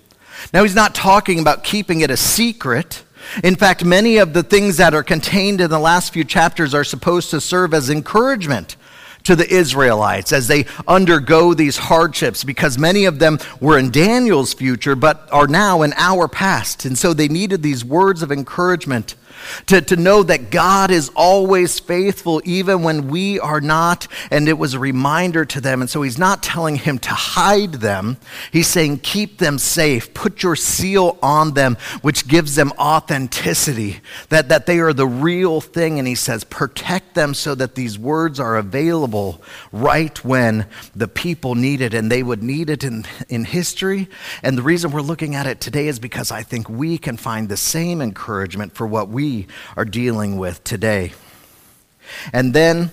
Now, 0.53 0.63
he's 0.63 0.75
not 0.75 0.95
talking 0.95 1.39
about 1.39 1.63
keeping 1.63 2.01
it 2.01 2.11
a 2.11 2.17
secret. 2.17 3.03
In 3.43 3.55
fact, 3.55 3.85
many 3.85 4.17
of 4.17 4.33
the 4.33 4.43
things 4.43 4.79
that 4.79 4.95
are 4.95 5.03
contained 5.03 5.61
in 5.61 5.71
the 5.71 5.79
last 5.79 6.13
few 6.13 6.25
chapters 6.25 6.75
are 6.75 6.85
supposed 6.85 7.31
to 7.31 7.43
serve 7.43 7.75
as 7.75 7.91
encouragement 7.91 8.77
to 9.25 9.35
the 9.35 9.53
Israelites 9.53 10.33
as 10.33 10.49
they 10.49 10.67
undergo 10.87 11.55
these 11.55 11.77
hardships 11.77 12.45
because 12.45 12.79
many 12.79 13.07
of 13.07 13.19
them 13.19 13.39
were 13.61 13.79
in 13.79 13.91
Daniel's 13.91 14.55
future 14.55 14.95
but 14.95 15.29
are 15.33 15.47
now 15.47 15.83
in 15.83 15.93
our 15.97 16.29
past. 16.29 16.85
And 16.85 16.97
so 16.97 17.13
they 17.13 17.29
needed 17.29 17.63
these 17.63 17.85
words 17.85 18.23
of 18.23 18.31
encouragement 18.31 19.17
to, 19.67 19.81
to 19.81 19.97
know 19.97 20.23
that 20.23 20.51
God 20.51 20.91
is 20.91 21.11
always 21.15 21.79
faithful 21.79 22.41
even 22.45 22.83
when 22.83 23.09
we 23.09 23.41
are 23.41 23.61
not. 23.61 24.07
And 24.31 24.49
it 24.49 24.59
was 24.59 24.75
a 24.75 24.79
reminder 24.79 25.45
to 25.45 25.61
them. 25.61 25.81
And 25.81 25.91
so 25.91 26.03
he's 26.03 26.19
not 26.19 26.43
telling 26.43 26.77
him 26.77 26.99
to 27.01 27.11
hide 27.11 27.75
them. 27.75 28.17
He's 28.53 28.69
saying, 28.69 28.99
keep 28.99 29.39
them 29.39 29.59
safe. 29.59 30.15
Put 30.15 30.43
your 30.43 30.57
seal 30.57 31.19
on 31.23 31.55
them, 31.55 31.77
which 32.03 32.29
gives 32.29 32.55
them 32.55 32.73
authenticity, 32.79 34.01
that, 34.29 34.49
that 34.49 34.67
they 34.67 34.79
are 34.81 34.93
the 34.93 35.07
real 35.07 35.61
thing. 35.61 35.99
And 35.99 36.09
he 36.09 36.15
says, 36.15 36.45
protect 36.45 37.15
them 37.15 37.35
so 37.35 37.55
that 37.55 37.75
these 37.75 37.99
words 37.99 38.41
are 38.41 38.57
available 38.57 39.43
right 39.73 40.25
when 40.25 40.67
the 40.95 41.09
people 41.09 41.55
need 41.55 41.81
it. 41.81 41.95
And 41.95 42.11
they 42.11 42.23
would 42.23 42.43
need 42.43 42.71
it 42.71 42.85
in, 42.85 43.05
in 43.29 43.45
history. 43.45 44.09
And 44.43 44.57
the 44.59 44.63
reason 44.63 44.91
we're 44.91 45.01
looking 45.01 45.35
at 45.35 45.47
it 45.47 45.61
today 45.61 45.89
is 45.89 45.99
because 45.99 46.31
I 46.31 46.43
think 46.43 46.69
we 46.69 46.99
can 46.99 47.17
find 47.17 47.49
the 47.49 47.57
same 47.57 48.01
encouragement 48.01 48.75
for 48.75 48.87
what 48.87 49.09
we 49.25 49.47
are 49.75 49.87
dealing 49.87 50.37
with 50.37 50.63
today. 50.65 51.15
And 52.33 52.53
then 52.53 52.91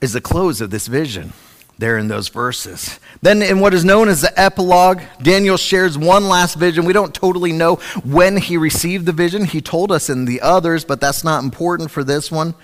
is 0.00 0.12
the 0.12 0.20
close 0.20 0.60
of 0.60 0.70
this 0.70 0.88
vision 0.88 1.32
there 1.78 1.96
in 1.96 2.08
those 2.08 2.28
verses. 2.28 2.98
Then, 3.22 3.40
in 3.40 3.60
what 3.60 3.72
is 3.72 3.84
known 3.84 4.08
as 4.08 4.20
the 4.20 4.40
epilogue, 4.40 5.00
Daniel 5.22 5.56
shares 5.56 5.96
one 5.96 6.28
last 6.28 6.56
vision. 6.56 6.84
We 6.84 6.92
don't 6.92 7.14
totally 7.14 7.52
know 7.52 7.76
when 8.04 8.36
he 8.36 8.56
received 8.56 9.06
the 9.06 9.12
vision. 9.12 9.44
He 9.44 9.60
told 9.60 9.90
us 9.90 10.10
in 10.10 10.24
the 10.24 10.40
others, 10.40 10.84
but 10.84 11.00
that's 11.00 11.22
not 11.22 11.44
important 11.44 11.90
for 11.90 12.04
this 12.04 12.30
one. 12.30 12.54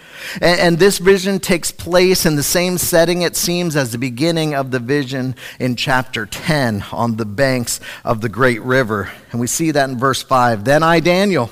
And, 0.41 0.61
and, 0.61 0.79
this 0.79 0.99
vision 0.99 1.39
takes 1.39 1.71
place 1.71 2.27
in 2.27 2.35
the 2.35 2.43
same 2.43 2.79
setting, 2.79 3.23
it 3.23 3.37
seems, 3.37 3.77
as 3.77 3.93
the 3.93 3.99
beginning 3.99 4.55
of 4.55 4.73
the 4.73 4.81
vision 4.81 5.37
in 5.61 5.77
chapter 5.77 6.27
10 6.27 6.85
on 6.93 7.17
the 7.17 7.25
banks 7.25 7.81
of 8.05 8.21
the 8.21 8.29
great 8.29 8.63
river. 8.63 9.11
And 9.31 9.41
we 9.41 9.47
see 9.47 9.71
that 9.71 9.89
in 9.89 9.99
verse 9.99 10.23
5. 10.23 10.65
Then 10.65 10.83
I, 10.83 11.01
Daniel, 11.01 11.51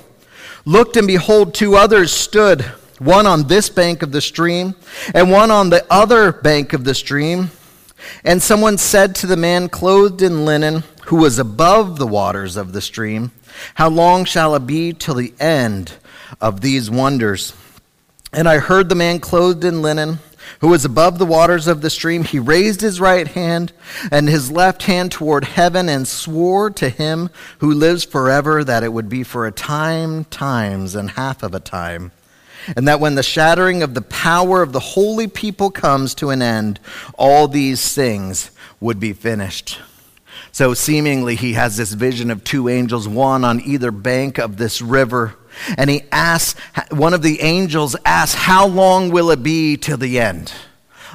looked, 0.67 0.99
and 0.99 1.07
behold, 1.07 1.55
two 1.55 1.77
others 1.77 2.13
stood, 2.13 2.61
one 2.99 3.27
on 3.27 3.47
this 3.47 3.71
bank 3.71 4.03
of 4.03 4.13
the 4.13 4.21
stream, 4.21 4.75
and 5.15 5.31
one 5.31 5.51
on 5.51 5.71
the 5.71 5.87
other 5.89 6.33
bank 6.33 6.75
of 6.75 6.85
the 6.85 6.95
stream. 6.95 7.51
And 8.25 8.43
someone 8.43 8.77
said 8.77 9.15
to 9.17 9.27
the 9.27 9.37
man 9.37 9.71
clothed 9.71 10.21
in 10.21 10.45
linen, 10.45 10.83
who 11.07 11.17
was 11.17 11.39
above 11.39 11.99
the 11.99 12.07
waters 12.07 12.57
of 12.57 12.73
the 12.73 12.81
stream, 12.81 13.31
how 13.75 13.89
long 13.89 14.25
shall 14.25 14.55
it 14.55 14.67
be 14.67 14.93
till 14.93 15.15
the 15.15 15.33
end 15.41 15.93
of 16.41 16.61
these 16.61 16.91
wonders? 16.91 17.55
And 18.33 18.49
I 18.49 18.59
heard 18.59 18.89
the 18.89 18.95
man 18.95 19.21
clothed 19.21 19.65
in 19.65 19.83
linen, 19.83 20.19
who 20.61 20.69
was 20.69 20.85
above 20.85 21.19
the 21.19 21.27
waters 21.27 21.67
of 21.67 21.81
the 21.81 21.91
stream. 21.91 22.25
He 22.25 22.39
raised 22.39 22.81
his 22.81 23.01
right 23.01 23.29
hand 23.29 23.73
and 24.11 24.29
his 24.29 24.51
left 24.51 24.85
hand 24.85 25.13
toward 25.13 25.45
heaven 25.45 25.89
and 25.89 26.07
swore 26.07 26.71
to 26.71 26.89
him 26.89 27.31
who 27.59 27.73
lives 27.73 28.05
forever 28.05 28.65
that 28.65 28.83
it 28.83 28.93
would 28.93 29.09
be 29.09 29.23
for 29.23 29.47
a 29.47 29.53
time, 29.53 30.25
times, 30.25 30.95
and 30.95 31.11
half 31.11 31.43
of 31.43 31.55
a 31.55 31.61
time. 31.61 32.13
And 32.77 32.89
that 32.89 33.01
when 33.01 33.15
the 33.15 33.23
shattering 33.23 33.83
of 33.83 33.95
the 33.95 34.03
power 34.03 34.63
of 34.63 34.73
the 34.73 34.81
holy 34.81 35.29
people 35.29 35.71
comes 35.71 36.15
to 36.17 36.31
an 36.31 36.43
end, 36.43 36.81
all 37.17 37.47
these 37.47 37.95
things 37.95 38.51
would 38.81 38.99
be 38.99 39.13
finished. 39.13 39.79
So, 40.51 40.75
seemingly, 40.75 41.37
he 41.37 41.53
has 41.53 41.77
this 41.77 41.93
vision 41.93 42.31
of 42.31 42.43
two 42.43 42.69
angels, 42.69 43.07
one 43.07 43.45
on 43.45 43.61
either 43.61 43.91
bank 43.91 44.39
of 44.39 44.57
this 44.57 44.81
river. 44.81 45.35
And 45.77 45.91
he 45.91 46.03
asks, 46.13 46.59
one 46.91 47.15
of 47.15 47.23
the 47.23 47.41
angels 47.41 47.97
asks, 48.05 48.35
How 48.35 48.67
long 48.67 49.11
will 49.11 49.31
it 49.31 49.43
be 49.43 49.77
till 49.77 49.97
the 49.97 50.21
end? 50.21 50.53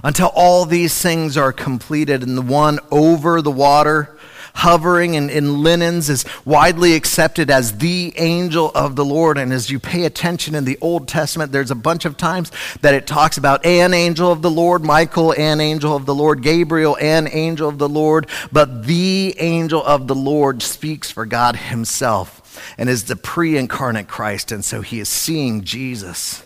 Until 0.04 0.32
all 0.34 0.66
these 0.66 1.00
things 1.02 1.38
are 1.38 1.54
completed. 1.54 2.24
And 2.24 2.38
the 2.38 2.42
one 2.42 2.80
over 2.92 3.42
the 3.42 3.52
water 3.52 4.18
hovering 4.54 5.14
in, 5.14 5.30
in 5.30 5.64
linens 5.64 6.10
is 6.10 6.26
widely 6.46 6.94
accepted 6.94 7.50
as 7.50 7.78
the 7.78 8.14
angel 8.18 8.72
of 8.76 8.96
the 8.96 9.06
Lord. 9.06 9.38
And 9.38 9.54
as 9.54 9.70
you 9.70 9.80
pay 9.80 10.06
attention 10.06 10.56
in 10.56 10.66
the 10.66 10.78
Old 10.82 11.08
Testament, 11.08 11.52
there's 11.52 11.72
a 11.72 11.76
bunch 11.76 12.06
of 12.06 12.18
times 12.18 12.52
that 12.82 12.94
it 12.94 13.08
talks 13.08 13.38
about 13.38 13.66
an 13.66 13.94
angel 13.94 14.32
of 14.32 14.42
the 14.42 14.52
Lord, 14.52 14.84
Michael, 14.84 15.34
an 15.34 15.62
angel 15.62 15.96
of 15.96 16.06
the 16.06 16.16
Lord, 16.16 16.42
Gabriel, 16.42 16.98
an 17.00 17.28
angel 17.32 17.70
of 17.70 17.78
the 17.78 17.90
Lord. 17.90 18.28
But 18.52 18.86
the 18.86 19.36
angel 19.40 19.84
of 19.84 20.08
the 20.08 20.16
Lord 20.16 20.62
speaks 20.62 21.12
for 21.12 21.26
God 21.26 21.56
himself 21.56 22.41
and 22.78 22.90
is 22.90 23.06
the 23.06 23.16
pre 23.16 23.58
incarnate 23.58 24.08
Christ. 24.08 24.52
And 24.52 24.64
so 24.64 24.82
he 24.82 25.00
is 25.00 25.10
seeing 25.10 25.64
Jesus 25.64 26.44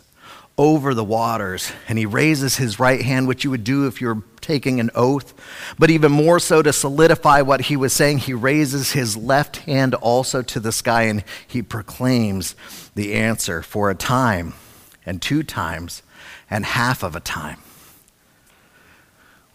over 0.58 0.94
the 0.94 1.04
waters, 1.04 1.72
and 1.90 1.98
he 1.98 2.06
raises 2.06 2.58
his 2.58 2.80
right 2.80 3.02
hand, 3.02 3.28
which 3.28 3.44
you 3.44 3.50
would 3.50 3.64
do 3.64 3.88
if 3.88 4.00
you're 4.00 4.24
taking 4.40 4.80
an 4.80 4.90
oath. 4.96 5.34
But 5.78 5.90
even 5.90 6.12
more 6.12 6.40
so, 6.40 6.62
to 6.62 6.72
solidify 6.72 7.42
what 7.42 7.62
he 7.62 7.76
was 7.76 7.92
saying, 7.92 8.20
he 8.20 8.34
raises 8.34 8.94
his 8.94 9.18
left 9.18 9.58
hand 9.58 9.96
also 9.96 10.42
to 10.44 10.60
the 10.60 10.72
sky, 10.72 11.04
and 11.04 11.24
he 11.46 11.62
proclaims 11.62 12.56
the 12.96 13.16
answer 13.16 13.62
for 13.62 13.90
a 13.90 13.96
time, 13.96 14.54
and 15.06 15.22
two 15.22 15.44
times, 15.44 16.04
and 16.50 16.66
half 16.66 17.04
of 17.04 17.16
a 17.16 17.20
time. 17.20 17.58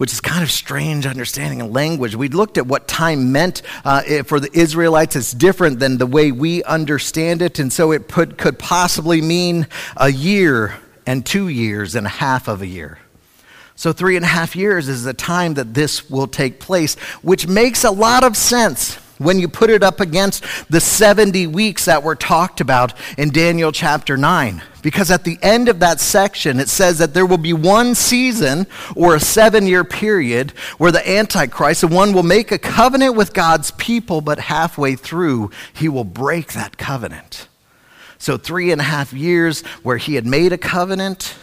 Which 0.01 0.15
is 0.15 0.21
kind 0.23 0.43
of 0.43 0.51
strange 0.51 1.05
understanding 1.05 1.61
of 1.61 1.73
language. 1.73 2.17
We 2.17 2.29
looked 2.29 2.57
at 2.57 2.67
what 2.67 2.89
time 2.89 3.33
meant 3.33 3.61
uh, 3.85 4.23
for 4.23 4.41
the 4.41 4.49
Israelites. 4.59 5.15
It's 5.15 5.33
different 5.33 5.79
than 5.79 5.99
the 5.99 6.07
way 6.07 6.33
we 6.33 6.63
understand 6.65 7.43
it, 7.43 7.59
and 7.59 7.71
so 7.71 7.93
it 7.93 8.09
put, 8.09 8.39
could 8.39 8.59
possibly 8.59 9.21
mean 9.21 9.67
a 9.99 10.11
year, 10.11 10.79
and 11.05 11.27
two 11.27 11.49
years 11.49 11.97
and 11.97 12.07
a 12.07 12.11
half 12.11 12.49
of 12.49 12.63
a 12.63 12.67
year. 12.67 12.99
So, 13.77 13.93
three 13.93 14.17
and 14.17 14.25
a 14.25 14.29
half 14.29 14.57
years 14.57 14.89
is 14.89 15.05
the 15.05 15.13
time 15.13 15.53
that 15.55 15.75
this 15.75 16.09
will 16.09 16.29
take 16.29 16.61
place, 16.61 16.95
which 17.21 17.47
makes 17.47 17.85
a 17.85 17.91
lot 17.91 18.25
of 18.25 18.39
sense 18.39 18.99
when 19.21 19.39
you 19.39 19.49
put 19.49 19.69
it 19.69 19.83
up 19.83 20.01
against 20.01 20.43
the 20.71 20.81
70 20.81 21.47
weeks 21.47 21.85
that 21.85 22.03
were 22.03 22.15
talked 22.15 22.61
about 22.63 22.95
in 23.19 23.29
Daniel 23.29 23.71
chapter 23.71 24.17
9. 24.17 24.63
Because 24.83 25.11
at 25.11 25.25
the 25.25 25.39
end 25.43 25.69
of 25.69 25.81
that 25.81 26.01
section, 26.01 26.59
it 26.59 26.71
says 26.71 26.99
that 26.99 27.13
there 27.13 27.27
will 27.27 27.37
be 27.37 27.53
one 27.53 27.95
season 27.95 28.67
or 28.97 29.15
a 29.15 29.21
seven 29.21 29.67
year 29.67 29.85
period 29.85 30.53
where 30.79 30.91
the 30.91 31.07
Antichrist, 31.07 31.83
the 31.83 31.87
one 31.87 32.15
will 32.15 32.23
make 32.23 32.51
a 32.51 32.59
covenant 32.59 33.15
with 33.15 33.35
God's 33.35 33.73
people, 33.73 34.23
but 34.23 34.39
halfway 34.39 34.97
through, 34.97 35.51
he 35.75 35.87
will 35.91 36.05
break 36.05 36.55
that 36.55 36.79
covenant. 36.79 37.47
So, 38.17 38.39
three 38.39 38.73
and 38.73 38.81
a 38.81 38.85
half 38.85 39.13
years 39.13 39.61
where 39.83 39.99
he 39.99 40.15
had 40.15 40.27
made 40.27 40.53
a 40.53 40.59
covenant 40.59 41.35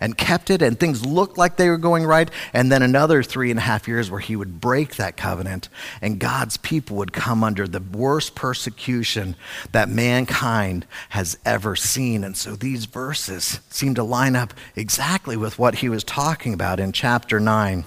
and 0.00 0.16
kept 0.16 0.50
it, 0.50 0.62
and 0.62 0.78
things 0.78 1.04
looked 1.04 1.38
like 1.38 1.56
they 1.56 1.68
were 1.68 1.78
going 1.78 2.04
right, 2.04 2.30
and 2.52 2.70
then 2.70 2.82
another 2.82 3.22
three 3.22 3.50
and 3.50 3.58
a 3.58 3.62
half 3.62 3.88
years 3.88 4.10
where 4.10 4.20
he 4.20 4.36
would 4.36 4.60
break 4.60 4.96
that 4.96 5.16
covenant, 5.16 5.68
and 6.00 6.18
God's 6.18 6.56
people 6.56 6.96
would 6.96 7.12
come 7.12 7.42
under 7.42 7.66
the 7.66 7.80
worst 7.80 8.34
persecution 8.34 9.36
that 9.72 9.88
mankind 9.88 10.86
has 11.10 11.38
ever 11.44 11.76
seen. 11.76 12.24
And 12.24 12.36
so 12.36 12.56
these 12.56 12.84
verses 12.86 13.60
seem 13.70 13.94
to 13.94 14.02
line 14.02 14.36
up 14.36 14.54
exactly 14.74 15.36
with 15.36 15.58
what 15.58 15.76
he 15.76 15.88
was 15.88 16.04
talking 16.04 16.54
about 16.54 16.80
in 16.80 16.92
chapter 16.92 17.40
9. 17.40 17.84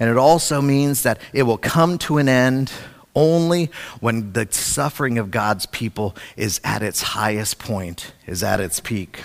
And 0.00 0.10
it 0.10 0.16
also 0.16 0.60
means 0.62 1.02
that 1.02 1.20
it 1.32 1.42
will 1.42 1.58
come 1.58 1.98
to 1.98 2.18
an 2.18 2.28
end 2.28 2.72
only 3.14 3.70
when 4.00 4.32
the 4.32 4.46
suffering 4.50 5.18
of 5.18 5.30
God's 5.30 5.66
people 5.66 6.14
is 6.36 6.60
at 6.62 6.82
its 6.82 7.02
highest 7.02 7.58
point, 7.58 8.12
is 8.26 8.42
at 8.42 8.60
its 8.60 8.78
peak. 8.78 9.22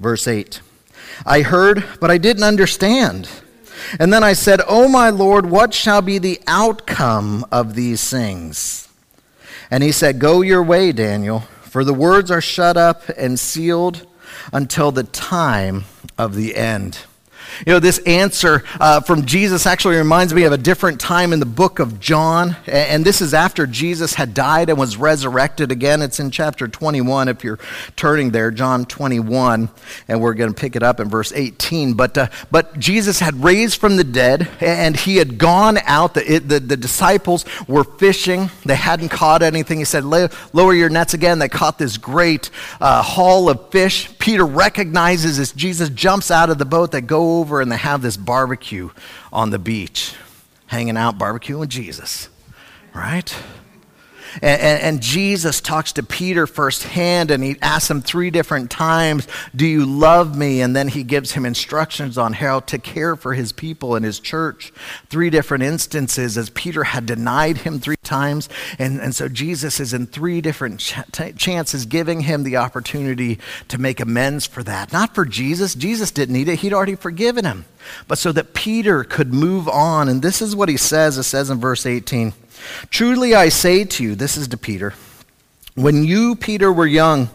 Verse 0.00 0.26
8 0.26 0.62
I 1.24 1.42
heard, 1.42 1.84
but 2.00 2.10
I 2.10 2.18
didn't 2.18 2.44
understand. 2.44 3.28
And 3.98 4.12
then 4.12 4.24
I 4.24 4.32
said, 4.32 4.60
Oh, 4.66 4.88
my 4.88 5.10
Lord, 5.10 5.46
what 5.46 5.74
shall 5.74 6.02
be 6.02 6.18
the 6.18 6.40
outcome 6.46 7.46
of 7.50 7.74
these 7.74 8.08
things? 8.10 8.88
And 9.70 9.82
he 9.82 9.92
said, 9.92 10.18
Go 10.18 10.42
your 10.42 10.62
way, 10.62 10.92
Daniel, 10.92 11.40
for 11.62 11.84
the 11.84 11.94
words 11.94 12.30
are 12.30 12.40
shut 12.40 12.76
up 12.76 13.08
and 13.16 13.38
sealed 13.38 14.06
until 14.52 14.90
the 14.90 15.04
time 15.04 15.84
of 16.16 16.34
the 16.34 16.56
end. 16.56 17.00
You 17.66 17.72
know, 17.72 17.78
this 17.78 17.98
answer 18.00 18.64
uh, 18.80 19.00
from 19.00 19.26
Jesus 19.26 19.66
actually 19.66 19.96
reminds 19.96 20.32
me 20.34 20.44
of 20.44 20.52
a 20.52 20.58
different 20.58 21.00
time 21.00 21.32
in 21.32 21.40
the 21.40 21.46
book 21.46 21.78
of 21.78 22.00
John. 22.00 22.56
And 22.66 23.04
this 23.04 23.20
is 23.20 23.34
after 23.34 23.66
Jesus 23.66 24.14
had 24.14 24.34
died 24.34 24.68
and 24.68 24.78
was 24.78 24.96
resurrected 24.96 25.72
again. 25.72 26.02
It's 26.02 26.20
in 26.20 26.30
chapter 26.30 26.68
21, 26.68 27.28
if 27.28 27.44
you're 27.44 27.58
turning 27.96 28.30
there, 28.30 28.50
John 28.50 28.84
21. 28.84 29.70
And 30.08 30.20
we're 30.20 30.34
going 30.34 30.52
to 30.52 30.58
pick 30.58 30.76
it 30.76 30.82
up 30.82 31.00
in 31.00 31.08
verse 31.08 31.32
18. 31.32 31.94
But, 31.94 32.16
uh, 32.16 32.28
but 32.50 32.78
Jesus 32.78 33.20
had 33.20 33.42
raised 33.42 33.80
from 33.80 33.96
the 33.96 34.04
dead, 34.04 34.48
and 34.60 34.96
he 34.96 35.16
had 35.16 35.38
gone 35.38 35.78
out. 35.84 36.14
The, 36.14 36.32
it, 36.32 36.48
the, 36.48 36.60
the 36.60 36.76
disciples 36.76 37.44
were 37.66 37.84
fishing, 37.84 38.50
they 38.64 38.76
hadn't 38.76 39.08
caught 39.10 39.42
anything. 39.42 39.78
He 39.78 39.84
said, 39.84 40.04
Lower 40.04 40.74
your 40.74 40.88
nets 40.88 41.14
again. 41.14 41.38
They 41.38 41.48
caught 41.48 41.78
this 41.78 41.96
great 41.96 42.50
uh, 42.80 43.02
haul 43.02 43.48
of 43.48 43.70
fish. 43.70 44.10
Peter 44.18 44.44
recognizes 44.44 45.38
as 45.38 45.52
Jesus 45.52 45.88
jumps 45.90 46.30
out 46.30 46.50
of 46.50 46.58
the 46.58 46.64
boat, 46.64 46.92
they 46.92 47.00
go 47.00 47.37
over 47.38 47.60
and 47.60 47.70
they 47.70 47.76
have 47.76 48.02
this 48.02 48.16
barbecue 48.16 48.90
on 49.32 49.50
the 49.50 49.58
beach, 49.58 50.14
hanging 50.66 50.96
out, 50.96 51.18
barbecuing 51.18 51.68
Jesus, 51.68 52.28
right? 52.94 53.34
And, 54.42 54.60
and, 54.60 54.82
and, 54.82 55.02
Jesus 55.02 55.60
talks 55.60 55.92
to 55.92 56.02
Peter 56.02 56.46
firsthand, 56.46 57.30
and 57.30 57.42
he 57.42 57.56
asks 57.62 57.90
him 57.90 58.02
three 58.02 58.30
different 58.30 58.70
times, 58.70 59.26
Do 59.54 59.66
you 59.66 59.86
love 59.86 60.36
me? 60.36 60.60
And 60.60 60.74
then 60.74 60.88
he 60.88 61.02
gives 61.02 61.32
him 61.32 61.46
instructions 61.46 62.18
on 62.18 62.34
how 62.34 62.60
to 62.60 62.78
care 62.78 63.16
for 63.16 63.34
his 63.34 63.52
people 63.52 63.94
and 63.94 64.04
his 64.04 64.20
church. 64.20 64.72
Three 65.08 65.30
different 65.30 65.64
instances 65.64 66.36
as 66.36 66.50
Peter 66.50 66.84
had 66.84 67.06
denied 67.06 67.58
him 67.58 67.78
three 67.78 67.96
times. 68.02 68.48
And, 68.78 69.00
and 69.00 69.14
so 69.14 69.28
Jesus 69.28 69.80
is 69.80 69.92
in 69.92 70.06
three 70.06 70.40
different 70.40 70.80
ch- 70.80 71.36
chances 71.36 71.86
giving 71.86 72.20
him 72.20 72.42
the 72.42 72.56
opportunity 72.56 73.38
to 73.68 73.78
make 73.78 74.00
amends 74.00 74.46
for 74.46 74.62
that. 74.62 74.92
Not 74.92 75.14
for 75.14 75.24
Jesus, 75.24 75.74
Jesus 75.74 76.10
didn't 76.10 76.34
need 76.34 76.48
it, 76.48 76.60
he'd 76.60 76.72
already 76.72 76.96
forgiven 76.96 77.44
him. 77.44 77.64
But 78.06 78.18
so 78.18 78.32
that 78.32 78.54
Peter 78.54 79.04
could 79.04 79.32
move 79.32 79.68
on. 79.68 80.08
And 80.08 80.22
this 80.22 80.42
is 80.42 80.54
what 80.54 80.68
he 80.68 80.76
says 80.76 81.16
it 81.18 81.24
says 81.24 81.50
in 81.50 81.58
verse 81.58 81.86
18. 81.86 82.32
Truly 82.90 83.34
I 83.34 83.48
say 83.48 83.84
to 83.84 84.02
you, 84.02 84.14
this 84.14 84.36
is 84.36 84.48
to 84.48 84.56
Peter, 84.56 84.94
when 85.74 86.04
you, 86.04 86.34
Peter, 86.34 86.72
were 86.72 86.86
young, 86.86 87.30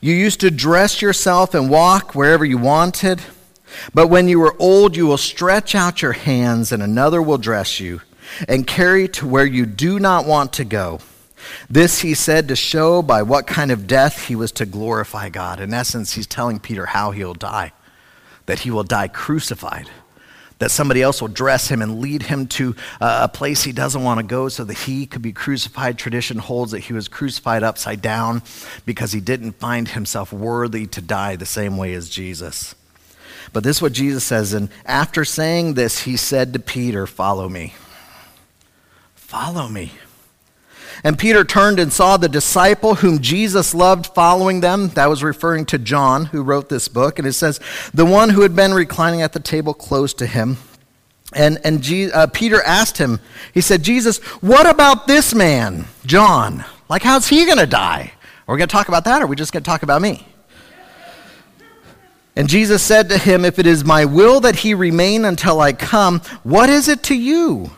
you 0.00 0.14
used 0.14 0.40
to 0.40 0.50
dress 0.50 1.02
yourself 1.02 1.54
and 1.54 1.70
walk 1.70 2.14
wherever 2.14 2.44
you 2.44 2.58
wanted. 2.58 3.20
But 3.94 4.08
when 4.08 4.28
you 4.28 4.42
are 4.42 4.56
old, 4.58 4.96
you 4.96 5.06
will 5.06 5.18
stretch 5.18 5.74
out 5.74 6.02
your 6.02 6.12
hands, 6.12 6.72
and 6.72 6.82
another 6.82 7.22
will 7.22 7.38
dress 7.38 7.80
you 7.80 8.00
and 8.48 8.66
carry 8.66 9.08
to 9.08 9.26
where 9.26 9.46
you 9.46 9.66
do 9.66 9.98
not 9.98 10.26
want 10.26 10.52
to 10.54 10.64
go. 10.64 11.00
This 11.68 12.00
he 12.00 12.14
said 12.14 12.48
to 12.48 12.56
show 12.56 13.02
by 13.02 13.22
what 13.22 13.46
kind 13.46 13.70
of 13.70 13.86
death 13.86 14.26
he 14.26 14.36
was 14.36 14.52
to 14.52 14.66
glorify 14.66 15.28
God. 15.28 15.60
In 15.60 15.74
essence, 15.74 16.12
he's 16.12 16.26
telling 16.26 16.60
Peter 16.60 16.86
how 16.86 17.10
he'll 17.10 17.34
die, 17.34 17.72
that 18.46 18.60
he 18.60 18.70
will 18.70 18.84
die 18.84 19.08
crucified 19.08 19.88
that 20.62 20.70
somebody 20.70 21.02
else 21.02 21.20
will 21.20 21.28
dress 21.28 21.68
him 21.68 21.82
and 21.82 22.00
lead 22.00 22.22
him 22.22 22.46
to 22.46 22.76
uh, 23.00 23.20
a 23.24 23.28
place 23.28 23.64
he 23.64 23.72
doesn't 23.72 24.04
want 24.04 24.20
to 24.20 24.24
go 24.24 24.48
so 24.48 24.62
that 24.62 24.78
he 24.78 25.06
could 25.06 25.20
be 25.20 25.32
crucified. 25.32 25.98
Tradition 25.98 26.38
holds 26.38 26.70
that 26.70 26.80
he 26.80 26.92
was 26.92 27.08
crucified 27.08 27.64
upside 27.64 28.00
down 28.00 28.42
because 28.86 29.10
he 29.10 29.20
didn't 29.20 29.52
find 29.54 29.88
himself 29.88 30.32
worthy 30.32 30.86
to 30.86 31.00
die 31.00 31.34
the 31.34 31.46
same 31.46 31.76
way 31.76 31.94
as 31.94 32.08
Jesus. 32.08 32.76
But 33.52 33.64
this 33.64 33.78
is 33.78 33.82
what 33.82 33.92
Jesus 33.92 34.22
says. 34.22 34.52
And 34.52 34.68
after 34.86 35.24
saying 35.24 35.74
this, 35.74 36.04
he 36.04 36.16
said 36.16 36.52
to 36.52 36.60
Peter, 36.60 37.08
Follow 37.08 37.48
me. 37.48 37.74
Follow 39.16 39.68
me. 39.68 39.90
And 41.04 41.18
Peter 41.18 41.42
turned 41.42 41.80
and 41.80 41.92
saw 41.92 42.16
the 42.16 42.28
disciple 42.28 42.96
whom 42.96 43.20
Jesus 43.20 43.74
loved 43.74 44.06
following 44.08 44.60
them. 44.60 44.88
That 44.90 45.08
was 45.08 45.24
referring 45.24 45.66
to 45.66 45.78
John, 45.78 46.26
who 46.26 46.42
wrote 46.42 46.68
this 46.68 46.86
book. 46.86 47.18
And 47.18 47.26
it 47.26 47.32
says, 47.32 47.58
the 47.92 48.06
one 48.06 48.30
who 48.30 48.42
had 48.42 48.54
been 48.54 48.72
reclining 48.72 49.20
at 49.22 49.32
the 49.32 49.40
table 49.40 49.74
close 49.74 50.14
to 50.14 50.26
him. 50.26 50.58
And, 51.34 51.58
and 51.64 51.82
Je- 51.82 52.10
uh, 52.10 52.28
Peter 52.28 52.62
asked 52.62 52.98
him, 52.98 53.18
he 53.52 53.60
said, 53.60 53.82
Jesus, 53.82 54.18
what 54.40 54.68
about 54.68 55.06
this 55.06 55.34
man, 55.34 55.86
John? 56.06 56.64
Like, 56.88 57.02
how's 57.02 57.26
he 57.26 57.46
going 57.46 57.58
to 57.58 57.66
die? 57.66 58.12
Are 58.46 58.54
we 58.54 58.58
going 58.58 58.68
to 58.68 58.72
talk 58.72 58.88
about 58.88 59.04
that, 59.04 59.22
or 59.22 59.24
are 59.24 59.28
we 59.28 59.36
just 59.36 59.52
going 59.52 59.62
to 59.62 59.68
talk 59.68 59.82
about 59.82 60.02
me? 60.02 60.26
And 62.34 62.48
Jesus 62.48 62.82
said 62.82 63.08
to 63.10 63.18
him, 63.18 63.44
If 63.44 63.58
it 63.58 63.66
is 63.66 63.84
my 63.84 64.04
will 64.04 64.40
that 64.40 64.56
he 64.56 64.74
remain 64.74 65.24
until 65.24 65.60
I 65.60 65.72
come, 65.72 66.20
what 66.42 66.70
is 66.70 66.88
it 66.88 67.02
to 67.04 67.14
you? 67.14 67.70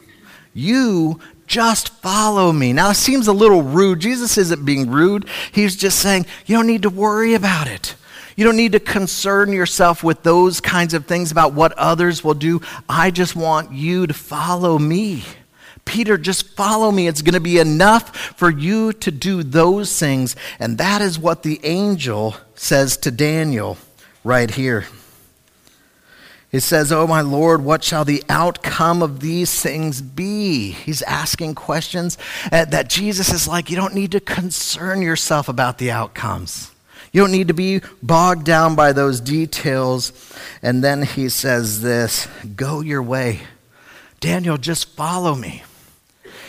You 0.53 1.21
just 1.47 1.89
follow 1.89 2.53
me. 2.53 2.73
Now, 2.73 2.91
it 2.91 2.95
seems 2.95 3.29
a 3.29 3.33
little 3.33 3.63
rude. 3.63 4.01
Jesus 4.01 4.39
isn't 4.39 4.65
being 4.65 4.91
rude. 4.91 5.27
He's 5.53 5.77
just 5.77 5.99
saying, 5.99 6.27
You 6.47 6.57
don't 6.57 6.67
need 6.67 6.83
to 6.83 6.91
worry 6.91 7.35
about 7.35 7.69
it. 7.69 7.95
You 8.37 8.45
don't 8.45 8.57
need 8.57 8.73
to 8.73 8.81
concern 8.81 9.53
yourself 9.53 10.03
with 10.03 10.23
those 10.23 10.61
kinds 10.61 10.93
of 10.93 11.07
things 11.07 11.31
about 11.31 11.53
what 11.53 11.73
others 11.75 12.25
will 12.25 12.35
do. 12.35 12.61
I 12.89 13.11
just 13.11 13.37
want 13.37 13.73
you 13.73 14.07
to 14.07 14.15
follow 14.15 14.79
me. 14.79 15.25
Peter, 15.85 16.17
just 16.17 16.57
follow 16.57 16.91
me. 16.91 17.07
It's 17.07 17.23
going 17.23 17.35
to 17.35 17.41
be 17.41 17.59
enough 17.59 18.17
for 18.37 18.51
you 18.51 18.93
to 18.95 19.11
do 19.11 19.43
those 19.43 19.99
things. 19.99 20.35
And 20.59 20.79
that 20.79 21.01
is 21.01 21.19
what 21.19 21.43
the 21.43 21.61
angel 21.63 22.37
says 22.55 22.97
to 22.99 23.11
Daniel 23.11 23.77
right 24.25 24.51
here. 24.51 24.87
It 26.55 26.63
says, 26.63 26.93
Oh, 26.93 27.09
my 27.09 27.21
Lord, 27.21 27.65
what 27.65 27.83
shall 27.83 28.05
the 28.05 28.23
outcome 28.29 29.03
of 29.03 29.19
these 29.19 29.61
things 29.61 30.01
be? 30.01 30.71
He's 30.71 31.03
asking 31.03 31.57
questions 31.57 32.17
uh, 32.53 32.67
that 32.67 32.89
Jesus 32.89 33.33
is 33.33 33.49
like, 33.49 33.71
You 33.71 33.77
don't 33.77 33.93
need 33.93 34.13
to 34.13 34.21
concern 34.21 35.03
yourself 35.03 35.49
about 35.49 35.79
the 35.79 35.91
outcomes. 35.91 36.71
You 37.13 37.23
don't 37.23 37.33
need 37.33 37.49
to 37.49 37.55
be 37.55 37.81
bogged 38.05 38.45
down 38.45 38.77
by 38.77 38.93
those 38.93 39.21
details. 39.21 40.13
And 40.63 40.85
then 40.85 41.03
he 41.03 41.29
says 41.29 41.83
this 41.83 42.29
Go 42.55 42.83
your 42.83 43.03
way. 43.03 43.41
Daniel, 44.21 44.57
just 44.57 44.95
follow 44.95 45.35
me. 45.35 45.65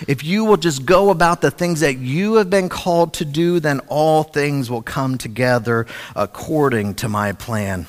If 0.07 0.23
you 0.23 0.45
will 0.45 0.57
just 0.57 0.85
go 0.85 1.09
about 1.09 1.41
the 1.41 1.49
things 1.49 1.79
that 1.79 1.97
you 1.97 2.35
have 2.35 2.51
been 2.51 2.69
called 2.69 3.15
to 3.15 3.25
do, 3.25 3.59
then 3.59 3.79
all 3.87 4.21
things 4.21 4.69
will 4.69 4.83
come 4.83 5.17
together 5.17 5.87
according 6.15 6.93
to 6.95 7.09
my 7.09 7.31
plan. 7.31 7.87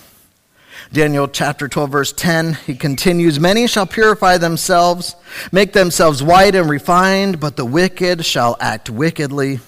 Daniel 0.93 1.29
chapter 1.29 1.69
12, 1.69 1.91
verse 1.91 2.13
10, 2.13 2.55
he 2.67 2.75
continues 2.75 3.41
Many 3.41 3.67
shall 3.67 3.87
purify 3.87 4.39
themselves, 4.39 5.17
make 5.53 5.73
themselves 5.73 6.23
white 6.23 6.55
and 6.55 6.69
refined, 6.69 7.41
but 7.41 7.57
the 7.57 7.65
wicked 7.65 8.25
shall 8.25 8.57
act 8.61 8.89
wickedly. 8.91 9.61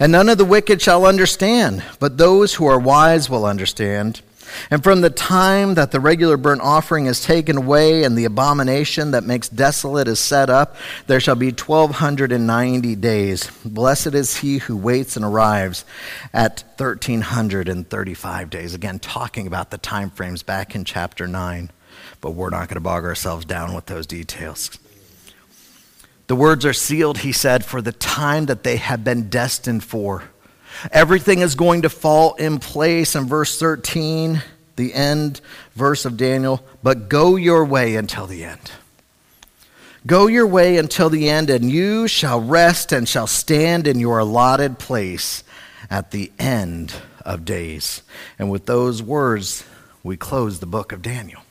And 0.00 0.12
none 0.12 0.28
of 0.28 0.38
the 0.38 0.44
wicked 0.44 0.80
shall 0.80 1.06
understand, 1.06 1.84
but 2.00 2.18
those 2.18 2.54
who 2.54 2.66
are 2.66 2.78
wise 2.78 3.28
will 3.30 3.44
understand. 3.44 4.22
And 4.70 4.82
from 4.82 5.00
the 5.00 5.10
time 5.10 5.74
that 5.74 5.90
the 5.90 6.00
regular 6.00 6.36
burnt 6.36 6.60
offering 6.60 7.06
is 7.06 7.22
taken 7.22 7.56
away 7.56 8.04
and 8.04 8.16
the 8.16 8.24
abomination 8.24 9.12
that 9.12 9.24
makes 9.24 9.48
desolate 9.48 10.08
is 10.08 10.20
set 10.20 10.50
up, 10.50 10.76
there 11.06 11.20
shall 11.20 11.34
be 11.34 11.50
1290 11.50 12.96
days. 12.96 13.50
Blessed 13.64 14.14
is 14.14 14.38
he 14.38 14.58
who 14.58 14.76
waits 14.76 15.16
and 15.16 15.24
arrives 15.24 15.84
at 16.32 16.64
1335 16.78 18.50
days. 18.50 18.74
Again, 18.74 18.98
talking 18.98 19.46
about 19.46 19.70
the 19.70 19.78
time 19.78 20.10
frames 20.10 20.42
back 20.42 20.74
in 20.74 20.84
chapter 20.84 21.26
9, 21.26 21.70
but 22.20 22.32
we're 22.32 22.50
not 22.50 22.68
going 22.68 22.74
to 22.74 22.80
bog 22.80 23.04
ourselves 23.04 23.44
down 23.44 23.74
with 23.74 23.86
those 23.86 24.06
details. 24.06 24.78
The 26.26 26.36
words 26.36 26.64
are 26.64 26.72
sealed, 26.72 27.18
he 27.18 27.30
said, 27.30 27.64
for 27.64 27.80
the 27.80 27.92
time 27.92 28.46
that 28.46 28.64
they 28.64 28.78
have 28.78 29.04
been 29.04 29.28
destined 29.28 29.84
for. 29.84 30.24
Everything 30.90 31.40
is 31.40 31.54
going 31.54 31.82
to 31.82 31.90
fall 31.90 32.34
in 32.34 32.58
place. 32.58 33.14
In 33.14 33.26
verse 33.26 33.58
13, 33.58 34.42
the 34.76 34.94
end 34.94 35.40
verse 35.74 36.04
of 36.04 36.16
Daniel, 36.16 36.64
but 36.82 37.08
go 37.08 37.36
your 37.36 37.64
way 37.64 37.96
until 37.96 38.26
the 38.26 38.44
end. 38.44 38.70
Go 40.06 40.28
your 40.28 40.46
way 40.46 40.76
until 40.76 41.10
the 41.10 41.28
end, 41.28 41.50
and 41.50 41.70
you 41.70 42.06
shall 42.06 42.40
rest 42.40 42.92
and 42.92 43.08
shall 43.08 43.26
stand 43.26 43.88
in 43.88 43.98
your 43.98 44.18
allotted 44.18 44.78
place 44.78 45.42
at 45.90 46.12
the 46.12 46.30
end 46.38 46.94
of 47.24 47.44
days. 47.44 48.02
And 48.38 48.50
with 48.50 48.66
those 48.66 49.02
words, 49.02 49.64
we 50.04 50.16
close 50.16 50.60
the 50.60 50.66
book 50.66 50.92
of 50.92 51.02
Daniel. 51.02 51.42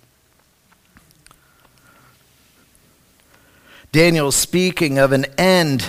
Daniel 3.92 4.32
speaking 4.32 4.98
of 4.98 5.12
an 5.12 5.26
end 5.38 5.86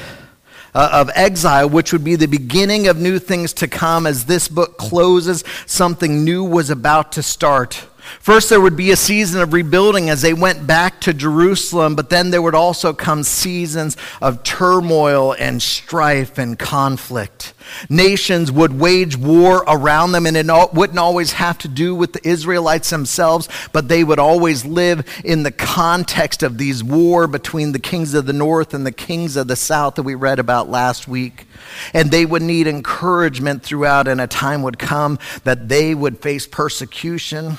uh, 0.76 0.90
of 0.92 1.10
exile, 1.14 1.70
which 1.70 1.90
would 1.94 2.04
be 2.04 2.16
the 2.16 2.28
beginning 2.28 2.86
of 2.86 2.98
new 2.98 3.18
things 3.18 3.54
to 3.54 3.66
come. 3.66 4.06
As 4.06 4.26
this 4.26 4.46
book 4.46 4.76
closes, 4.76 5.42
something 5.64 6.22
new 6.22 6.44
was 6.44 6.68
about 6.68 7.12
to 7.12 7.22
start. 7.22 7.82
First, 8.20 8.50
there 8.50 8.60
would 8.60 8.76
be 8.76 8.90
a 8.90 8.96
season 8.96 9.40
of 9.40 9.52
rebuilding 9.52 10.10
as 10.10 10.22
they 10.22 10.34
went 10.34 10.66
back 10.66 11.00
to 11.02 11.14
Jerusalem, 11.14 11.94
but 11.94 12.10
then 12.10 12.30
there 12.30 12.42
would 12.42 12.54
also 12.54 12.92
come 12.92 13.22
seasons 13.22 13.96
of 14.20 14.42
turmoil 14.42 15.34
and 15.38 15.62
strife 15.62 16.38
and 16.38 16.58
conflict. 16.58 17.54
Nations 17.88 18.50
would 18.52 18.78
wage 18.78 19.16
war 19.16 19.64
around 19.66 20.12
them, 20.12 20.26
and 20.26 20.36
it 20.36 20.46
wouldn't 20.72 20.98
always 20.98 21.32
have 21.32 21.58
to 21.58 21.68
do 21.68 21.94
with 21.94 22.12
the 22.12 22.28
Israelites 22.28 22.90
themselves, 22.90 23.48
but 23.72 23.88
they 23.88 24.04
would 24.04 24.18
always 24.18 24.64
live 24.64 25.04
in 25.24 25.42
the 25.42 25.50
context 25.50 26.42
of 26.42 26.58
these 26.58 26.84
war 26.84 27.26
between 27.26 27.72
the 27.72 27.78
kings 27.78 28.14
of 28.14 28.26
the 28.26 28.32
north 28.32 28.74
and 28.74 28.86
the 28.86 28.92
kings 28.92 29.36
of 29.36 29.48
the 29.48 29.56
south 29.56 29.96
that 29.96 30.02
we 30.02 30.14
read 30.14 30.38
about 30.38 30.68
last 30.68 31.08
week. 31.08 31.46
And 31.92 32.10
they 32.10 32.24
would 32.24 32.42
need 32.42 32.66
encouragement 32.66 33.62
throughout, 33.62 34.08
and 34.08 34.20
a 34.20 34.26
time 34.26 34.62
would 34.62 34.78
come 34.78 35.18
that 35.44 35.68
they 35.68 35.94
would 35.94 36.20
face 36.20 36.46
persecution 36.46 37.58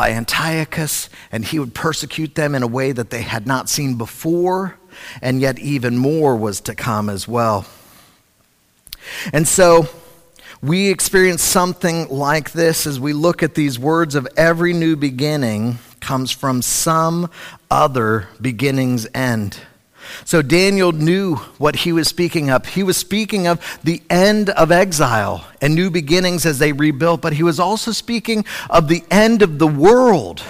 by 0.00 0.12
Antiochus, 0.12 1.10
and 1.30 1.44
he 1.44 1.58
would 1.58 1.74
persecute 1.74 2.34
them 2.34 2.54
in 2.54 2.62
a 2.62 2.66
way 2.66 2.90
that 2.90 3.10
they 3.10 3.20
had 3.20 3.46
not 3.46 3.68
seen 3.68 3.96
before, 3.96 4.74
and 5.20 5.42
yet 5.42 5.58
even 5.58 5.98
more 5.98 6.34
was 6.34 6.58
to 6.62 6.74
come 6.74 7.10
as 7.10 7.28
well. 7.28 7.66
And 9.34 9.46
so 9.46 9.90
we 10.62 10.88
experience 10.88 11.42
something 11.42 12.08
like 12.08 12.52
this 12.52 12.86
as 12.86 12.98
we 12.98 13.12
look 13.12 13.42
at 13.42 13.54
these 13.54 13.78
words 13.78 14.14
of 14.14 14.26
every 14.38 14.72
new 14.72 14.96
beginning 14.96 15.78
comes 16.00 16.30
from 16.30 16.62
some 16.62 17.28
other 17.70 18.26
beginning's 18.40 19.06
end. 19.14 19.60
So 20.24 20.42
Daniel 20.42 20.92
knew 20.92 21.36
what 21.58 21.76
he 21.76 21.92
was 21.92 22.08
speaking 22.08 22.50
of. 22.50 22.66
He 22.66 22.82
was 22.82 22.96
speaking 22.96 23.46
of 23.46 23.80
the 23.82 24.02
end 24.10 24.50
of 24.50 24.70
exile 24.70 25.46
and 25.60 25.74
new 25.74 25.90
beginnings 25.90 26.46
as 26.46 26.58
they 26.58 26.72
rebuilt, 26.72 27.20
but 27.20 27.34
he 27.34 27.42
was 27.42 27.60
also 27.60 27.92
speaking 27.92 28.44
of 28.68 28.88
the 28.88 29.04
end 29.10 29.42
of 29.42 29.58
the 29.58 29.66
world, 29.66 30.40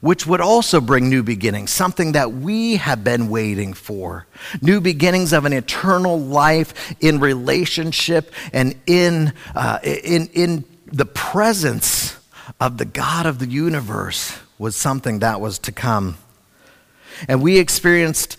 which 0.00 0.26
would 0.26 0.40
also 0.40 0.80
bring 0.80 1.08
new 1.08 1.22
beginnings, 1.22 1.70
something 1.70 2.12
that 2.12 2.32
we 2.32 2.76
have 2.76 3.02
been 3.02 3.28
waiting 3.28 3.72
for. 3.72 4.26
New 4.62 4.80
beginnings 4.80 5.32
of 5.32 5.44
an 5.44 5.52
eternal 5.52 6.20
life 6.20 6.94
in 7.00 7.20
relationship 7.20 8.32
and 8.52 8.74
in, 8.86 9.32
uh, 9.54 9.78
in, 9.82 10.28
in 10.28 10.64
the 10.86 11.06
presence 11.06 12.16
of 12.60 12.78
the 12.78 12.84
God 12.84 13.26
of 13.26 13.38
the 13.38 13.48
universe 13.48 14.38
was 14.58 14.74
something 14.74 15.20
that 15.20 15.40
was 15.40 15.58
to 15.60 15.72
come. 15.72 16.16
And 17.28 17.42
we 17.42 17.58
experienced 17.58 18.36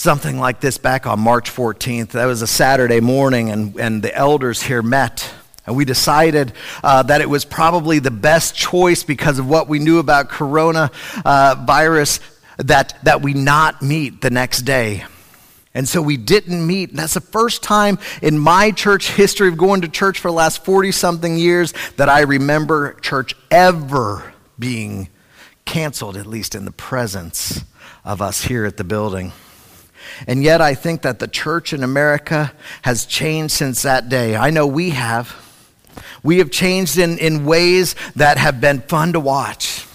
something 0.00 0.38
like 0.38 0.60
this 0.60 0.78
back 0.78 1.06
on 1.06 1.20
March 1.20 1.50
14th. 1.54 2.12
That 2.12 2.24
was 2.24 2.40
a 2.40 2.46
Saturday 2.46 3.00
morning, 3.00 3.50
and, 3.50 3.78
and 3.78 4.02
the 4.02 4.14
elders 4.16 4.62
here 4.62 4.80
met. 4.80 5.30
And 5.66 5.76
we 5.76 5.84
decided 5.84 6.54
uh, 6.82 7.02
that 7.02 7.20
it 7.20 7.28
was 7.28 7.44
probably 7.44 7.98
the 7.98 8.10
best 8.10 8.56
choice 8.56 9.02
because 9.02 9.38
of 9.38 9.46
what 9.46 9.68
we 9.68 9.78
knew 9.78 9.98
about 9.98 10.30
coronavirus 10.30 12.20
uh, 12.20 12.62
that, 12.62 12.98
that 13.02 13.20
we 13.20 13.34
not 13.34 13.82
meet 13.82 14.22
the 14.22 14.30
next 14.30 14.62
day. 14.62 15.04
And 15.74 15.86
so 15.86 16.00
we 16.00 16.16
didn't 16.16 16.66
meet. 16.66 16.88
And 16.88 16.98
that's 16.98 17.14
the 17.14 17.20
first 17.20 17.62
time 17.62 17.98
in 18.22 18.38
my 18.38 18.70
church 18.70 19.10
history 19.10 19.48
of 19.48 19.58
going 19.58 19.82
to 19.82 19.88
church 19.88 20.18
for 20.18 20.28
the 20.28 20.34
last 20.34 20.64
40 20.64 20.92
something 20.92 21.36
years 21.36 21.74
that 21.98 22.08
I 22.08 22.20
remember 22.22 22.94
church 23.02 23.36
ever 23.50 24.32
being 24.58 25.10
canceled, 25.66 26.16
at 26.16 26.26
least 26.26 26.54
in 26.54 26.64
the 26.64 26.72
presence 26.72 27.64
of 28.02 28.22
us 28.22 28.44
here 28.44 28.64
at 28.64 28.78
the 28.78 28.84
building. 28.84 29.32
And 30.26 30.42
yet, 30.42 30.60
I 30.60 30.74
think 30.74 31.02
that 31.02 31.18
the 31.18 31.28
church 31.28 31.72
in 31.72 31.82
America 31.82 32.52
has 32.82 33.06
changed 33.06 33.54
since 33.54 33.82
that 33.82 34.08
day. 34.08 34.36
I 34.36 34.50
know 34.50 34.66
we 34.66 34.90
have. 34.90 35.34
We 36.22 36.38
have 36.38 36.50
changed 36.50 36.98
in, 36.98 37.18
in 37.18 37.44
ways 37.44 37.94
that 38.16 38.38
have 38.38 38.60
been 38.60 38.80
fun 38.82 39.14
to 39.14 39.20
watch 39.20 39.86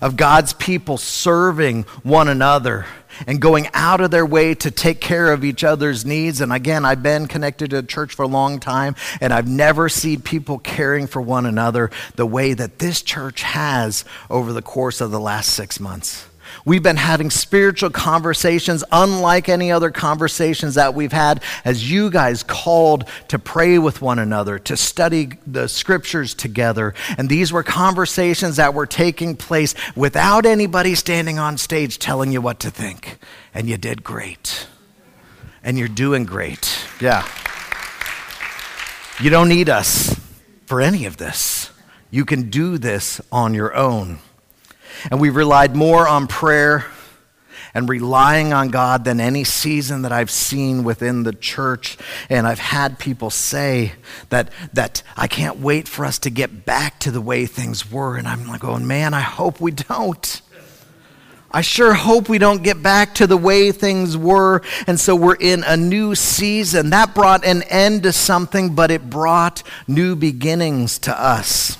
of 0.00 0.16
God's 0.16 0.52
people 0.52 0.98
serving 0.98 1.84
one 2.02 2.28
another 2.28 2.86
and 3.26 3.40
going 3.40 3.68
out 3.72 4.00
of 4.00 4.10
their 4.10 4.26
way 4.26 4.54
to 4.54 4.70
take 4.70 5.00
care 5.00 5.32
of 5.32 5.44
each 5.44 5.62
other's 5.62 6.04
needs. 6.04 6.40
And 6.40 6.52
again, 6.52 6.84
I've 6.84 7.02
been 7.02 7.28
connected 7.28 7.70
to 7.70 7.78
a 7.78 7.82
church 7.82 8.14
for 8.14 8.22
a 8.22 8.28
long 8.28 8.58
time, 8.58 8.96
and 9.20 9.32
I've 9.32 9.48
never 9.48 9.88
seen 9.88 10.20
people 10.20 10.58
caring 10.58 11.06
for 11.06 11.22
one 11.22 11.46
another 11.46 11.90
the 12.16 12.26
way 12.26 12.52
that 12.54 12.80
this 12.80 13.00
church 13.00 13.42
has 13.42 14.04
over 14.28 14.52
the 14.52 14.62
course 14.62 15.00
of 15.00 15.10
the 15.10 15.20
last 15.20 15.50
six 15.50 15.78
months. 15.78 16.26
We've 16.64 16.82
been 16.82 16.96
having 16.96 17.30
spiritual 17.30 17.90
conversations 17.90 18.84
unlike 18.92 19.48
any 19.48 19.72
other 19.72 19.90
conversations 19.90 20.74
that 20.74 20.94
we've 20.94 21.12
had 21.12 21.42
as 21.64 21.90
you 21.90 22.10
guys 22.10 22.42
called 22.42 23.08
to 23.28 23.38
pray 23.38 23.78
with 23.78 24.00
one 24.00 24.18
another, 24.18 24.58
to 24.60 24.76
study 24.76 25.30
the 25.46 25.68
scriptures 25.68 26.34
together. 26.34 26.94
And 27.18 27.28
these 27.28 27.52
were 27.52 27.62
conversations 27.62 28.56
that 28.56 28.74
were 28.74 28.86
taking 28.86 29.36
place 29.36 29.74
without 29.96 30.46
anybody 30.46 30.94
standing 30.94 31.38
on 31.38 31.58
stage 31.58 31.98
telling 31.98 32.32
you 32.32 32.40
what 32.40 32.60
to 32.60 32.70
think. 32.70 33.18
And 33.54 33.68
you 33.68 33.76
did 33.76 34.04
great. 34.04 34.66
And 35.64 35.78
you're 35.78 35.88
doing 35.88 36.24
great. 36.24 36.86
Yeah. 37.00 37.28
You 39.20 39.30
don't 39.30 39.48
need 39.48 39.68
us 39.68 40.18
for 40.66 40.80
any 40.80 41.06
of 41.06 41.16
this. 41.18 41.70
You 42.10 42.24
can 42.24 42.50
do 42.50 42.78
this 42.78 43.20
on 43.30 43.54
your 43.54 43.74
own. 43.74 44.18
And 45.10 45.20
we 45.20 45.30
relied 45.30 45.76
more 45.76 46.06
on 46.06 46.26
prayer 46.26 46.86
and 47.74 47.88
relying 47.88 48.52
on 48.52 48.68
God 48.68 49.04
than 49.04 49.20
any 49.20 49.44
season 49.44 50.02
that 50.02 50.12
I've 50.12 50.30
seen 50.30 50.84
within 50.84 51.22
the 51.22 51.32
church. 51.32 51.96
And 52.28 52.46
I've 52.46 52.58
had 52.58 52.98
people 52.98 53.30
say 53.30 53.92
that, 54.28 54.50
that 54.74 55.02
I 55.16 55.26
can't 55.26 55.58
wait 55.58 55.88
for 55.88 56.04
us 56.04 56.18
to 56.20 56.30
get 56.30 56.66
back 56.66 56.98
to 57.00 57.10
the 57.10 57.20
way 57.20 57.46
things 57.46 57.90
were. 57.90 58.16
And 58.16 58.28
I'm 58.28 58.46
like, 58.46 58.60
going, 58.60 58.86
man, 58.86 59.14
I 59.14 59.20
hope 59.20 59.60
we 59.60 59.70
don't. 59.70 60.42
I 61.54 61.60
sure 61.60 61.92
hope 61.92 62.28
we 62.30 62.38
don't 62.38 62.62
get 62.62 62.82
back 62.82 63.14
to 63.16 63.26
the 63.26 63.36
way 63.36 63.72
things 63.72 64.16
were. 64.16 64.62
And 64.86 64.98
so 64.98 65.14
we're 65.14 65.36
in 65.36 65.64
a 65.64 65.76
new 65.76 66.14
season. 66.14 66.90
That 66.90 67.14
brought 67.14 67.44
an 67.44 67.62
end 67.64 68.04
to 68.04 68.12
something, 68.12 68.74
but 68.74 68.90
it 68.90 69.10
brought 69.10 69.62
new 69.86 70.16
beginnings 70.16 70.98
to 71.00 71.18
us. 71.18 71.76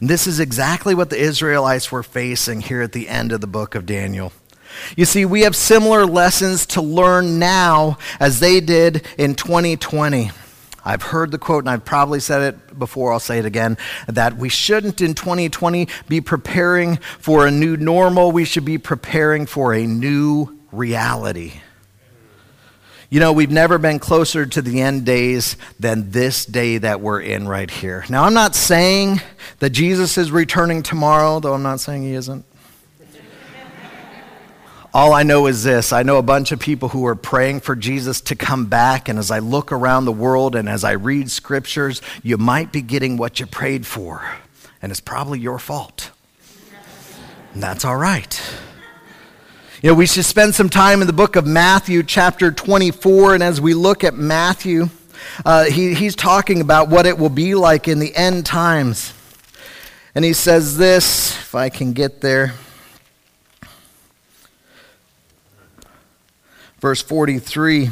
This 0.00 0.26
is 0.26 0.40
exactly 0.40 0.94
what 0.94 1.10
the 1.10 1.18
Israelites 1.18 1.90
were 1.90 2.02
facing 2.02 2.60
here 2.60 2.82
at 2.82 2.92
the 2.92 3.08
end 3.08 3.32
of 3.32 3.40
the 3.40 3.46
book 3.46 3.74
of 3.74 3.86
Daniel. 3.86 4.32
You 4.96 5.04
see, 5.04 5.24
we 5.24 5.42
have 5.42 5.56
similar 5.56 6.04
lessons 6.06 6.66
to 6.66 6.82
learn 6.82 7.38
now 7.38 7.98
as 8.20 8.40
they 8.40 8.60
did 8.60 9.06
in 9.16 9.34
2020. 9.34 10.30
I've 10.84 11.02
heard 11.02 11.30
the 11.30 11.38
quote, 11.38 11.64
and 11.64 11.70
I've 11.70 11.84
probably 11.84 12.20
said 12.20 12.54
it 12.54 12.78
before, 12.78 13.12
I'll 13.12 13.20
say 13.20 13.38
it 13.38 13.44
again, 13.44 13.76
that 14.06 14.36
we 14.36 14.48
shouldn't 14.48 15.00
in 15.00 15.14
2020 15.14 15.88
be 16.08 16.20
preparing 16.20 16.96
for 16.96 17.46
a 17.46 17.50
new 17.50 17.76
normal. 17.76 18.32
We 18.32 18.44
should 18.44 18.64
be 18.64 18.78
preparing 18.78 19.46
for 19.46 19.74
a 19.74 19.86
new 19.86 20.58
reality. 20.72 21.60
You 23.10 23.20
know, 23.20 23.32
we've 23.32 23.50
never 23.50 23.78
been 23.78 23.98
closer 23.98 24.44
to 24.44 24.60
the 24.60 24.82
end 24.82 25.06
days 25.06 25.56
than 25.80 26.10
this 26.10 26.44
day 26.44 26.76
that 26.76 27.00
we're 27.00 27.22
in 27.22 27.48
right 27.48 27.70
here. 27.70 28.04
Now, 28.10 28.24
I'm 28.24 28.34
not 28.34 28.54
saying 28.54 29.22
that 29.60 29.70
Jesus 29.70 30.18
is 30.18 30.30
returning 30.30 30.82
tomorrow, 30.82 31.40
though 31.40 31.54
I'm 31.54 31.62
not 31.62 31.80
saying 31.80 32.02
he 32.02 32.12
isn't. 32.12 32.44
All 34.92 35.12
I 35.12 35.22
know 35.22 35.46
is 35.46 35.64
this 35.64 35.92
I 35.92 36.02
know 36.02 36.16
a 36.18 36.22
bunch 36.22 36.50
of 36.52 36.60
people 36.60 36.88
who 36.90 37.06
are 37.06 37.14
praying 37.14 37.60
for 37.60 37.76
Jesus 37.76 38.20
to 38.22 38.34
come 38.34 38.66
back, 38.66 39.08
and 39.08 39.18
as 39.18 39.30
I 39.30 39.38
look 39.38 39.70
around 39.70 40.04
the 40.04 40.12
world 40.12 40.54
and 40.54 40.68
as 40.68 40.84
I 40.84 40.92
read 40.92 41.30
scriptures, 41.30 42.02
you 42.22 42.36
might 42.36 42.72
be 42.72 42.82
getting 42.82 43.16
what 43.16 43.38
you 43.38 43.46
prayed 43.46 43.86
for, 43.86 44.22
and 44.82 44.90
it's 44.90 45.00
probably 45.00 45.40
your 45.40 45.58
fault. 45.58 46.10
And 47.54 47.62
that's 47.62 47.84
all 47.84 47.96
right. 47.96 48.40
You 49.80 49.90
know, 49.90 49.94
we 49.94 50.06
should 50.06 50.24
spend 50.24 50.56
some 50.56 50.68
time 50.68 51.02
in 51.02 51.06
the 51.06 51.12
book 51.12 51.36
of 51.36 51.46
Matthew, 51.46 52.02
chapter 52.02 52.50
24, 52.50 53.34
and 53.34 53.44
as 53.44 53.60
we 53.60 53.74
look 53.74 54.02
at 54.02 54.12
Matthew, 54.12 54.88
uh, 55.44 55.66
he, 55.66 55.94
he's 55.94 56.16
talking 56.16 56.60
about 56.60 56.88
what 56.88 57.06
it 57.06 57.16
will 57.16 57.28
be 57.28 57.54
like 57.54 57.86
in 57.86 58.00
the 58.00 58.12
end 58.16 58.44
times. 58.44 59.14
And 60.16 60.24
he 60.24 60.32
says 60.32 60.76
this, 60.78 61.30
if 61.30 61.54
I 61.54 61.68
can 61.68 61.92
get 61.92 62.20
there. 62.20 62.54
Verse 66.80 67.00
43. 67.00 67.90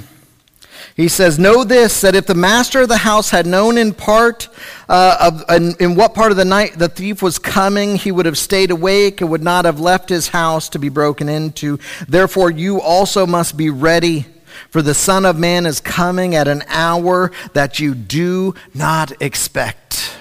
He 0.97 1.09
says, 1.09 1.39
Know 1.39 1.63
this, 1.63 2.01
that 2.01 2.15
if 2.15 2.27
the 2.27 2.35
master 2.35 2.81
of 2.81 2.89
the 2.89 2.97
house 2.97 3.29
had 3.29 3.47
known 3.47 3.77
in 3.77 3.93
part, 3.93 4.49
uh, 4.89 5.19
of, 5.21 5.45
in, 5.55 5.75
in 5.79 5.95
what 5.95 6.15
part 6.15 6.31
of 6.31 6.39
the 6.39 6.45
night 6.47 6.79
the 6.79 6.89
thief 6.89 7.21
was 7.21 7.39
coming, 7.39 7.97
he 7.97 8.11
would 8.11 8.25
have 8.25 8.39
stayed 8.39 8.71
awake 8.71 9.21
and 9.21 9.29
would 9.29 9.43
not 9.43 9.67
have 9.67 9.79
left 9.79 10.09
his 10.09 10.29
house 10.29 10.71
to 10.71 10.79
be 10.79 10.89
broken 10.89 11.29
into. 11.29 11.79
Therefore, 12.09 12.51
you 12.51 12.81
also 12.81 13.27
must 13.27 13.59
be 13.59 13.69
ready, 13.69 14.25
for 14.71 14.81
the 14.81 14.95
Son 14.95 15.27
of 15.27 15.39
Man 15.39 15.67
is 15.67 15.81
coming 15.81 16.35
at 16.35 16.49
an 16.49 16.63
hour 16.67 17.31
that 17.53 17.79
you 17.79 17.95
do 17.95 18.55
not 18.73 19.21
expect. 19.21 20.17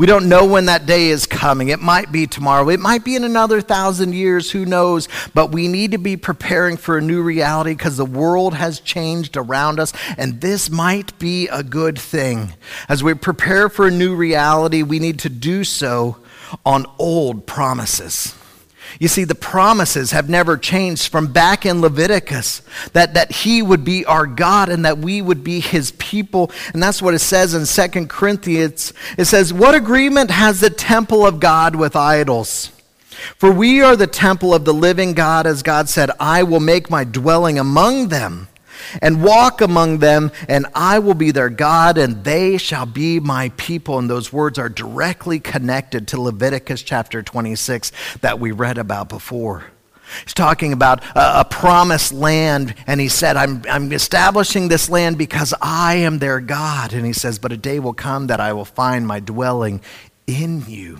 We 0.00 0.06
don't 0.06 0.30
know 0.30 0.46
when 0.46 0.64
that 0.64 0.86
day 0.86 1.08
is 1.08 1.26
coming. 1.26 1.68
It 1.68 1.78
might 1.78 2.10
be 2.10 2.26
tomorrow. 2.26 2.70
It 2.70 2.80
might 2.80 3.04
be 3.04 3.16
in 3.16 3.22
another 3.22 3.60
thousand 3.60 4.14
years. 4.14 4.50
Who 4.50 4.64
knows? 4.64 5.10
But 5.34 5.52
we 5.52 5.68
need 5.68 5.90
to 5.90 5.98
be 5.98 6.16
preparing 6.16 6.78
for 6.78 6.96
a 6.96 7.02
new 7.02 7.20
reality 7.20 7.74
because 7.74 7.98
the 7.98 8.06
world 8.06 8.54
has 8.54 8.80
changed 8.80 9.36
around 9.36 9.78
us, 9.78 9.92
and 10.16 10.40
this 10.40 10.70
might 10.70 11.18
be 11.18 11.48
a 11.48 11.62
good 11.62 11.98
thing. 11.98 12.54
As 12.88 13.04
we 13.04 13.12
prepare 13.12 13.68
for 13.68 13.88
a 13.88 13.90
new 13.90 14.16
reality, 14.16 14.82
we 14.82 15.00
need 15.00 15.18
to 15.18 15.28
do 15.28 15.64
so 15.64 16.16
on 16.64 16.86
old 16.98 17.46
promises. 17.46 18.34
You 18.98 19.08
see, 19.08 19.24
the 19.24 19.34
promises 19.34 20.10
have 20.10 20.28
never 20.28 20.56
changed 20.56 21.08
from 21.08 21.32
back 21.32 21.64
in 21.64 21.80
Leviticus 21.80 22.62
that, 22.92 23.14
that 23.14 23.30
he 23.30 23.62
would 23.62 23.84
be 23.84 24.04
our 24.04 24.26
God 24.26 24.68
and 24.68 24.84
that 24.84 24.98
we 24.98 25.22
would 25.22 25.44
be 25.44 25.60
his 25.60 25.92
people. 25.92 26.50
And 26.72 26.82
that's 26.82 27.00
what 27.00 27.14
it 27.14 27.20
says 27.20 27.54
in 27.54 27.66
Second 27.66 28.10
Corinthians. 28.10 28.92
It 29.16 29.26
says, 29.26 29.52
What 29.52 29.74
agreement 29.74 30.30
has 30.30 30.60
the 30.60 30.70
temple 30.70 31.26
of 31.26 31.40
God 31.40 31.76
with 31.76 31.94
idols? 31.96 32.72
For 33.36 33.52
we 33.52 33.82
are 33.82 33.96
the 33.96 34.06
temple 34.06 34.54
of 34.54 34.64
the 34.64 34.74
living 34.74 35.12
God, 35.12 35.46
as 35.46 35.62
God 35.62 35.88
said, 35.88 36.10
I 36.18 36.42
will 36.42 36.60
make 36.60 36.90
my 36.90 37.04
dwelling 37.04 37.58
among 37.58 38.08
them 38.08 38.48
and 39.02 39.22
walk 39.22 39.60
among 39.60 39.98
them, 39.98 40.30
and 40.48 40.66
I 40.74 40.98
will 40.98 41.14
be 41.14 41.30
their 41.30 41.50
God, 41.50 41.98
and 41.98 42.24
they 42.24 42.58
shall 42.58 42.86
be 42.86 43.20
my 43.20 43.50
people. 43.56 43.98
And 43.98 44.08
those 44.08 44.32
words 44.32 44.58
are 44.58 44.68
directly 44.68 45.40
connected 45.40 46.08
to 46.08 46.20
Leviticus 46.20 46.82
chapter 46.82 47.22
26 47.22 47.92
that 48.20 48.38
we 48.38 48.52
read 48.52 48.78
about 48.78 49.08
before. 49.08 49.64
He's 50.24 50.34
talking 50.34 50.72
about 50.72 51.04
a, 51.16 51.40
a, 51.40 51.44
promised 51.44 52.12
land, 52.12 52.74
and 52.86 53.00
he 53.00 53.08
said, 53.08 53.36
I'm, 53.36 53.62
I'm 53.68 53.92
establishing 53.92 54.68
this 54.68 54.88
land 54.88 55.18
because 55.18 55.54
I 55.60 55.96
am 55.96 56.18
their 56.18 56.40
God. 56.40 56.92
And 56.92 57.06
he 57.06 57.12
says, 57.12 57.38
But 57.38 57.52
a 57.52 57.56
day 57.56 57.78
will 57.78 57.94
come 57.94 58.26
that 58.26 58.40
I 58.40 58.52
will 58.52 58.64
find 58.64 59.06
my 59.06 59.20
dwelling 59.20 59.80
in 60.26 60.64
you. 60.66 60.98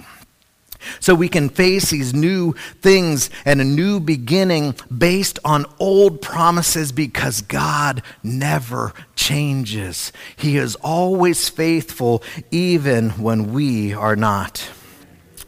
So 0.98 1.14
we 1.14 1.28
can 1.28 1.48
face 1.48 1.90
these 1.90 2.14
new 2.14 2.52
things 2.80 3.30
and 3.44 3.60
a 3.60 3.64
new 3.64 4.00
beginning 4.00 4.74
based 4.96 5.38
on 5.44 5.66
old 5.78 6.22
promises 6.22 6.92
because 6.92 7.42
God 7.42 8.02
never 8.22 8.92
changes. 9.14 10.12
He 10.36 10.56
is 10.56 10.76
always 10.76 11.48
faithful 11.48 12.22
even 12.50 13.10
when 13.10 13.52
we 13.52 13.92
are 13.92 14.16
not. 14.16 14.58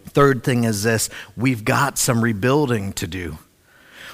Third 0.07 0.45
thing 0.45 0.65
is 0.65 0.83
this 0.83 1.09
we've 1.37 1.65
got 1.65 1.99
some 1.99 2.23
rebuilding 2.23 2.93
to 2.95 3.07
do. 3.07 3.39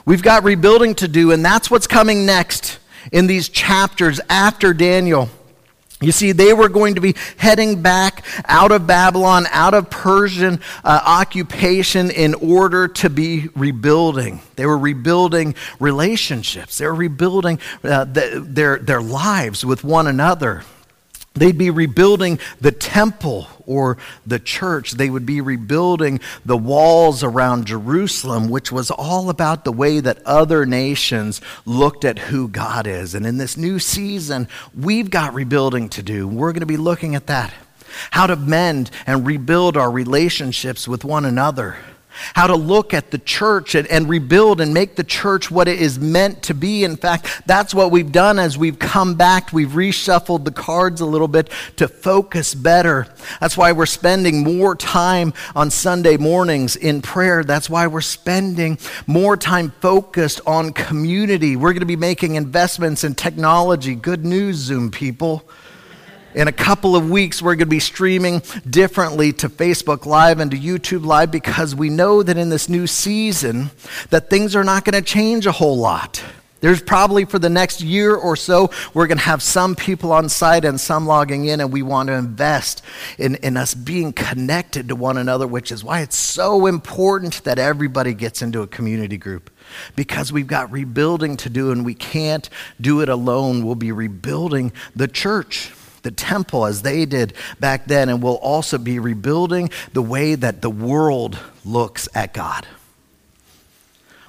We've 0.05 0.23
got 0.23 0.45
rebuilding 0.45 0.95
to 0.97 1.09
do, 1.09 1.33
and 1.33 1.45
that's 1.45 1.71
what's 1.71 1.87
coming 1.87 2.25
next 2.25 2.79
in 3.13 3.27
these 3.27 3.49
chapters 3.49 4.21
after 4.31 4.73
Daniel. 4.73 5.29
You 6.01 6.13
see, 6.13 6.31
they 6.31 6.53
were 6.53 6.69
going 6.69 6.95
to 6.95 7.01
be 7.01 7.17
heading 7.39 7.83
back 7.83 8.25
out 8.45 8.71
of 8.71 8.87
Babylon, 8.87 9.47
out 9.51 9.75
of 9.75 9.91
Persian 9.91 10.61
uh, 10.85 11.01
occupation 11.05 12.11
in 12.11 12.35
order 12.35 12.87
to 12.87 13.11
be 13.11 13.49
rebuilding. 13.57 14.41
They 14.55 14.65
were 14.65 14.79
rebuilding 14.79 15.57
relationships, 15.81 16.79
they 16.79 16.87
were 16.87 16.95
rebuilding 16.95 17.59
uh, 17.83 18.05
the, 18.05 18.45
their, 18.47 18.79
their 18.79 19.03
lives 19.03 19.65
with 19.65 19.83
one 19.83 20.07
another. 20.07 20.63
They'd 21.35 21.59
be 21.59 21.71
rebuilding 21.71 22.39
the 22.61 22.73
temple 22.73 23.49
or 23.69 23.99
the 24.27 24.41
church. 24.41 24.93
They 24.93 25.11
would 25.11 25.27
be 25.27 25.41
rebuilding 25.41 26.19
the 26.45 26.57
walls 26.57 27.23
around 27.23 27.67
Jerusalem, 27.67 28.49
which 28.49 28.73
was 28.73 28.91
all 28.91 29.31
about 29.31 29.65
the 29.65 29.73
way 29.73 30.01
that 30.01 30.25
other 30.25 30.67
nations 30.67 31.41
looked 31.65 32.05
at 32.05 32.19
who 32.19 32.49
God 32.49 32.87
is. 32.87 33.15
And 33.15 33.25
in 33.25 33.39
this 33.39 33.57
new 33.57 33.79
season, 33.79 34.49
we've 34.75 35.11
got 35.11 35.35
rebuilding 35.35 35.89
to 35.91 36.03
do. 36.03 36.27
We're 36.27 36.53
going 36.53 36.61
to 36.61 36.67
be 36.67 36.77
looking 36.77 37.15
at 37.15 37.27
that 37.29 37.55
how 38.11 38.27
to 38.27 38.37
mend 38.37 38.91
and 39.07 39.27
rebuild 39.27 39.77
our 39.77 39.91
relationships 39.91 40.87
with 40.87 41.05
one 41.05 41.25
another 41.25 41.77
how 42.35 42.47
to 42.47 42.57
look 42.57 42.95
at 42.95 43.11
the 43.11 43.19
church 43.19 43.75
and, 43.75 43.87
and, 43.89 44.09
rebuild 44.09 44.61
and 44.61 44.73
make 44.73 44.97
the 44.97 45.05
church 45.05 45.51
what 45.51 45.69
it 45.69 45.81
is 45.81 45.99
meant 45.99 46.43
to 46.45 46.55
be. 46.55 46.85
In 46.85 46.97
fact, 46.97 47.43
that's 47.47 47.75
what 47.75 47.91
we've 47.91 48.11
done 48.11 48.39
as 48.39 48.57
we've 48.57 48.79
come 48.79 49.15
back. 49.15 49.53
We've 49.53 49.69
reshuffled 49.69 50.45
the 50.45 50.51
cards 50.51 51.01
a 51.01 51.07
little 51.07 51.29
bit 51.29 51.51
to 51.77 51.89
focus 51.89 52.55
better. 52.55 53.07
That's 53.41 53.57
why 53.57 53.73
we're 53.73 53.87
spending 53.87 54.43
more 54.43 54.75
time 54.75 55.35
on 55.55 55.71
Sunday 55.71 56.17
mornings 56.17 56.77
in 56.77 57.03
prayer. 57.03 57.45
That's 57.45 57.69
why 57.69 57.87
we're 57.87 58.01
spending 58.01 58.79
more 59.07 59.37
time 59.37 59.73
focused 59.81 60.41
on 60.47 60.73
community. 60.73 61.57
We're 61.57 61.73
going 61.73 61.81
to 61.81 61.87
be 61.87 61.97
making 61.97 62.37
investments 62.37 63.05
in 63.05 63.15
technology. 63.15 63.95
Good 63.95 64.25
news, 64.25 64.57
Zoom 64.57 64.91
people. 64.91 65.49
In 66.35 66.47
a 66.47 66.53
couple 66.53 66.95
of 66.95 67.09
weeks, 67.09 67.41
we're 67.41 67.55
going 67.55 67.61
to 67.61 67.67
be 67.67 67.81
streaming 67.81 68.43
differently 68.69 69.33
to 69.35 69.49
Facebook 69.49 70.05
Live 70.05 70.41
and 70.41 70.51
to 70.51 70.59
YouTube 70.59 71.07
Live 71.07 71.31
because 71.31 71.75
we 71.75 71.89
know 71.89 72.23
that 72.23 72.37
in 72.37 72.51
this 72.51 72.69
new 72.69 72.87
season 72.87 73.71
that 74.11 74.29
things 74.29 74.55
are 74.55 74.63
not 74.63 74.85
going 74.85 74.95
to 74.95 75.03
change 75.03 75.47
a 75.47 75.53
whole 75.53 75.79
lot. 75.79 76.23
There's 76.61 76.83
probably 76.83 77.25
for 77.25 77.39
the 77.39 77.49
next 77.49 77.81
year 77.81 78.15
or 78.15 78.37
so, 78.37 78.71
we're 78.93 79.07
going 79.07 79.17
to 79.17 79.25
have 79.25 79.43
some 79.43 79.75
people 79.75 80.13
on 80.13 80.29
site 80.29 80.67
and 80.67 80.79
some 80.79 81.07
logging 81.07 81.47
in, 81.47 81.61
and 81.61 81.73
we 81.73 81.83
want 81.83 82.09
to 82.09 82.15
invest 82.15 82.83
in, 83.17 83.37
in 83.37 83.57
us 83.57 83.73
being 83.73 84.13
connected 84.13 84.89
to 84.89 84.97
one 84.97 85.17
another, 85.17 85.47
which 85.47 85.73
is 85.73 85.83
why 85.83 86.01
it's 86.01 86.19
so 86.19 86.67
important 86.67 87.43
that 87.45 87.59
everybody 87.59 88.13
gets 88.13 88.43
into 88.43 88.61
a 88.61 88.67
community 88.67 89.17
group. 89.17 89.51
Because 89.97 90.31
we've 90.31 90.47
got 90.47 90.71
rebuilding 90.71 91.39
to 91.39 91.49
do, 91.49 91.71
and 91.71 91.87
we 91.87 91.95
can't 91.95 92.51
do 92.79 93.01
it 93.01 93.09
alone. 93.09 93.65
We'll 93.65 93.77
be 93.77 93.93
rebuilding 93.93 94.73
the 94.95 95.09
church 95.09 95.73
the 96.03 96.11
temple 96.11 96.67
as 96.67 96.83
they 96.83 97.05
did 97.05 97.35
back 97.61 97.87
then, 97.87 98.09
and 98.09 98.23
we'll 98.23 98.35
also 98.37 98.79
be 98.79 98.99
rebuilding 98.99 99.71
the 99.93 100.03
way 100.03 100.35
that 100.35 100.63
the 100.63 100.71
world 100.71 101.39
looks 101.65 102.09
at 102.15 102.35
God. 102.35 102.67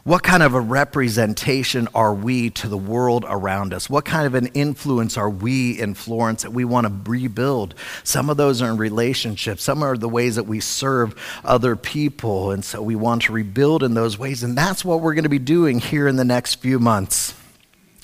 What 0.10 0.24
kind 0.24 0.42
of 0.42 0.56
a 0.56 0.60
representation 0.60 1.88
are 1.94 2.14
we 2.14 2.50
to 2.52 2.68
the 2.68 2.78
world 2.78 3.26
around 3.28 3.76
us? 3.76 3.90
What 3.90 4.06
kind 4.06 4.26
of 4.26 4.34
an 4.34 4.48
influence 4.56 5.18
are 5.18 5.30
we 5.30 5.80
in 5.80 5.94
Florence 5.94 6.44
that 6.44 6.52
we 6.52 6.66
want 6.66 6.88
to 6.88 7.12
rebuild? 7.12 7.76
Some 8.04 8.30
of 8.30 8.38
those 8.38 8.62
are 8.62 8.72
in 8.72 8.78
relationships, 8.78 9.62
some 9.62 9.84
are 9.84 9.98
the 9.98 10.10
ways 10.10 10.38
that 10.38 10.46
we 10.48 10.62
serve 10.62 11.14
other 11.44 11.76
people, 11.76 12.50
and 12.50 12.66
so 12.66 12.82
we 12.82 12.96
want 12.96 13.24
to 13.24 13.34
rebuild 13.34 13.84
in 13.84 13.94
those 13.94 14.18
ways. 14.18 14.42
And 14.42 14.58
that's 14.58 14.84
what 14.84 15.02
we're 15.02 15.14
going 15.14 15.24
to 15.24 15.30
be 15.30 15.38
doing 15.38 15.80
here 15.80 16.08
in 16.08 16.16
the 16.16 16.26
next 16.26 16.56
few 16.56 16.80
months. 16.80 17.36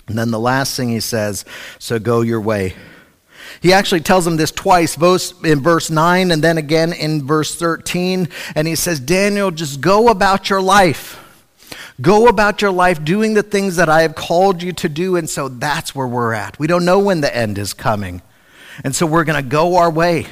And 0.07 0.15
then 0.15 0.29
the 0.29 0.39
last 0.39 0.75
thing 0.75 0.89
he 0.89 0.99
says 0.99 1.45
so 1.79 1.97
go 1.97 2.21
your 2.21 2.41
way. 2.41 2.75
He 3.61 3.73
actually 3.73 4.01
tells 4.01 4.25
them 4.25 4.37
this 4.37 4.51
twice, 4.51 4.95
both 4.95 5.43
in 5.45 5.61
verse 5.61 5.89
9 5.89 6.31
and 6.31 6.43
then 6.43 6.57
again 6.57 6.93
in 6.93 7.25
verse 7.25 7.55
13. 7.55 8.29
And 8.55 8.67
he 8.67 8.75
says, 8.75 8.99
Daniel, 8.99 9.51
just 9.51 9.81
go 9.81 10.09
about 10.09 10.49
your 10.49 10.61
life. 10.61 11.21
Go 12.01 12.27
about 12.27 12.61
your 12.61 12.71
life 12.71 13.03
doing 13.03 13.33
the 13.33 13.43
things 13.43 13.77
that 13.77 13.89
I 13.89 14.01
have 14.01 14.15
called 14.15 14.61
you 14.61 14.73
to 14.73 14.89
do. 14.89 15.15
And 15.15 15.29
so 15.29 15.47
that's 15.47 15.95
where 15.95 16.07
we're 16.07 16.33
at. 16.33 16.59
We 16.59 16.67
don't 16.67 16.85
know 16.85 16.99
when 16.99 17.21
the 17.21 17.35
end 17.35 17.57
is 17.57 17.73
coming. 17.73 18.21
And 18.83 18.93
so 18.93 19.05
we're 19.05 19.23
going 19.23 19.41
to 19.41 19.49
go 19.49 19.77
our 19.77 19.89
way. 19.89 20.27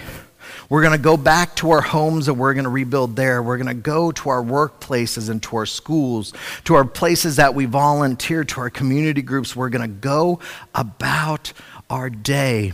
We're 0.70 0.82
going 0.82 0.98
to 0.98 1.04
go 1.04 1.18
back 1.18 1.56
to 1.58 1.72
our 1.72 1.82
homes 1.82 2.28
and 2.28 2.40
we're 2.40 2.54
going 2.54 2.64
to 2.64 2.70
rebuild 2.70 3.16
there. 3.16 3.44
We're 3.44 3.58
going 3.58 3.68
to 3.68 3.74
go 3.74 4.12
to 4.12 4.30
our 4.30 4.42
workplaces 4.42 5.30
and 5.30 5.42
to 5.44 5.58
our 5.58 5.66
schools, 5.66 6.34
to 6.66 6.76
our 6.76 6.86
places 6.86 7.36
that 7.36 7.54
we 7.54 7.66
volunteer, 7.66 8.44
to 8.44 8.62
our 8.62 8.70
community 8.70 9.22
groups. 9.22 9.56
We're 9.56 9.70
going 9.70 9.88
to 9.88 9.96
go 9.96 10.40
about 10.74 11.54
our 11.90 12.10
day 12.10 12.74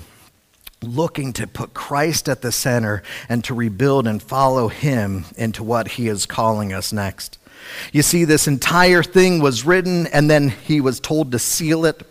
looking 0.81 1.33
to 1.33 1.47
put 1.47 1.73
Christ 1.73 2.29
at 2.29 2.41
the 2.41 2.51
center 2.51 3.03
and 3.27 3.43
to 3.45 3.53
rebuild 3.53 4.07
and 4.07 4.21
follow 4.21 4.67
him 4.69 5.25
into 5.37 5.63
what 5.63 5.89
he 5.89 6.07
is 6.07 6.25
calling 6.25 6.73
us 6.73 6.93
next. 6.93 7.37
You 7.91 8.01
see, 8.01 8.23
this 8.23 8.47
entire 8.47 9.03
thing 9.03 9.41
was 9.41 9.65
written, 9.65 10.07
and 10.07 10.29
then 10.29 10.49
he 10.49 10.81
was 10.81 10.99
told 10.99 11.31
to 11.33 11.39
seal 11.39 11.85
it 11.85 12.01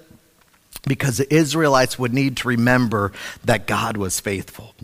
because 0.87 1.17
the 1.17 1.35
Israelites 1.35 1.99
would 1.99 2.13
need 2.13 2.37
to 2.39 2.49
remember 2.49 3.13
that 3.45 3.67
God 3.67 3.97
was 3.97 4.21
faithful. 4.21 4.75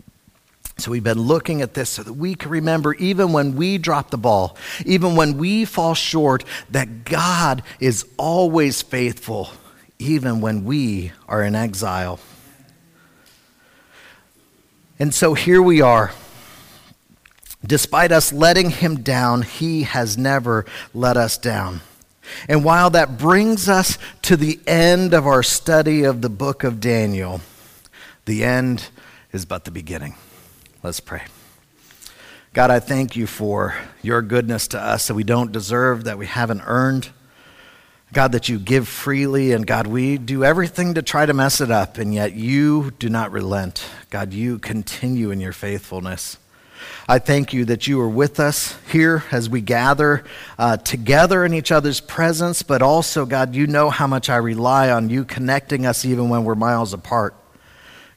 So 0.77 0.90
we've 0.90 1.05
been 1.05 1.20
looking 1.20 1.62
at 1.62 1.75
this 1.75 1.90
so 1.90 2.03
that 2.03 2.14
we 2.14 2.35
can 2.35 2.51
remember, 2.51 2.94
even 2.94 3.33
when 3.33 3.55
we 3.55 3.79
drop 3.79 4.11
the 4.11 4.18
ball, 4.18 4.57
even 4.85 5.14
when 5.14 5.38
we 5.38 5.64
fall 5.64 5.94
short, 5.94 6.44
that 6.70 7.05
God 7.05 7.62
is 7.79 8.05
always 8.16 8.83
faithful, 8.83 9.51
even 10.01 10.40
when 10.40 10.64
we 10.64 11.12
are 11.29 11.44
in 11.44 11.55
exile. 11.55 12.18
And 14.99 15.13
so 15.13 15.35
here 15.35 15.61
we 15.61 15.81
are. 15.81 16.13
Despite 17.67 18.13
us 18.13 18.33
letting 18.33 18.71
him 18.71 19.01
down, 19.01 19.43
he 19.43 19.83
has 19.85 20.19
never 20.19 20.67
let 20.93 21.17
us 21.17 21.39
down. 21.39 21.81
And 22.49 22.65
while 22.65 22.91
that 22.91 23.19
brings 23.19 23.69
us 23.69 23.99
to 24.23 24.37
the 24.37 24.61
end 24.67 25.15
of 25.15 25.27
our 25.27 25.43
study 25.43 26.05
of 26.05 26.23
the 26.23 26.29
book 26.29 26.63
of 26.65 26.81
Daniel, 26.81 27.41
the 28.25 28.45
end 28.45 28.89
is 29.33 29.45
but 29.45 29.65
the 29.65 29.71
beginning. 29.71 30.15
Let's 30.83 31.01
pray. 31.01 31.23
God, 32.53 32.71
I 32.71 32.79
thank 32.79 33.17
you 33.17 33.27
for 33.27 33.75
your 34.01 34.23
goodness 34.23 34.69
to 34.69 34.81
us 34.81 35.09
that 35.09 35.15
we 35.15 35.25
don't 35.25 35.51
deserve, 35.51 36.05
that 36.05 36.19
we 36.19 36.27
haven't 36.27 36.63
earned. 36.65 37.09
God, 38.14 38.31
that 38.31 38.48
you 38.48 38.61
give 38.61 38.87
freely, 38.87 39.50
and 39.50 39.66
God, 39.66 39.88
we 39.88 40.18
do 40.18 40.44
everything 40.44 40.94
to 40.94 41.03
try 41.03 41.27
to 41.27 41.35
mess 41.35 41.61
it 41.61 41.72
up, 41.72 41.98
and 41.98 42.14
yet 42.14 42.33
you 42.33 42.92
do 43.00 43.09
not 43.09 43.33
relent. 43.33 43.85
God, 44.09 44.33
you 44.33 44.61
continue 44.61 45.33
in 45.33 45.40
your 45.40 45.53
faithfulness. 45.53 46.38
I 47.09 47.18
thank 47.18 47.53
you 47.53 47.64
that 47.64 47.88
you 47.88 48.00
are 48.00 48.09
with 48.09 48.38
us 48.38 48.79
here 48.92 49.24
as 49.33 49.50
we 49.50 49.61
gather 49.61 50.22
uh, 50.61 50.77
together 50.77 51.44
in 51.44 51.55
each 51.55 51.72
other's 51.72 52.00
presence, 52.00 52.62
but 52.62 52.83
also, 52.83 53.27
God, 53.27 53.57
you 53.57 53.66
know 53.66 53.90
how 53.90 54.07
much 54.07 54.31
I 54.31 54.37
rely 54.37 54.90
on 54.90 55.11
you 55.11 55.24
connecting 55.24 55.85
us 55.85 56.05
even 56.05 56.29
when 56.29 56.44
we're 56.44 56.55
miles 56.55 56.92
apart. 56.92 57.35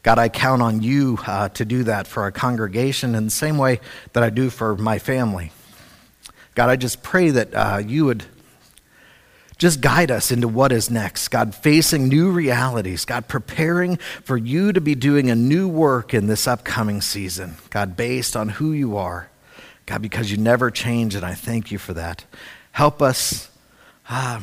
God, 0.03 0.19
I 0.19 0.29
count 0.29 0.61
on 0.61 0.83
you 0.83 1.17
uh, 1.25 1.49
to 1.49 1.65
do 1.65 1.83
that 1.85 2.05
for 2.05 2.21
our 2.21 2.31
congregation 2.31 3.15
in 3.15 3.25
the 3.25 3.31
same 3.31 3.57
way 3.57 3.79
that 4.13 4.21
I 4.21 4.29
do 4.29 4.51
for 4.51 4.77
my 4.77 4.99
family. 4.99 5.51
God, 6.53 6.69
I 6.69 6.75
just 6.75 7.01
pray 7.01 7.31
that 7.31 7.55
uh, 7.55 7.81
you 7.83 8.05
would 8.05 8.23
just 9.57 9.81
guide 9.81 10.11
us 10.11 10.31
into 10.31 10.47
what 10.47 10.71
is 10.71 10.89
next. 10.91 11.29
God, 11.29 11.55
facing 11.55 12.07
new 12.07 12.31
realities. 12.31 13.05
God, 13.05 13.27
preparing 13.27 13.97
for 13.97 14.37
you 14.37 14.71
to 14.71 14.81
be 14.81 14.95
doing 14.95 15.29
a 15.29 15.35
new 15.35 15.67
work 15.67 16.13
in 16.13 16.27
this 16.27 16.47
upcoming 16.47 17.01
season. 17.01 17.57
God, 17.69 17.97
based 17.97 18.35
on 18.35 18.49
who 18.49 18.71
you 18.71 18.97
are. 18.97 19.29
God, 19.85 20.01
because 20.01 20.29
you 20.29 20.37
never 20.37 20.69
change, 20.69 21.15
and 21.15 21.25
I 21.25 21.33
thank 21.33 21.71
you 21.71 21.77
for 21.77 21.93
that. 21.93 22.25
Help 22.73 23.01
us, 23.01 23.49
uh, 24.09 24.41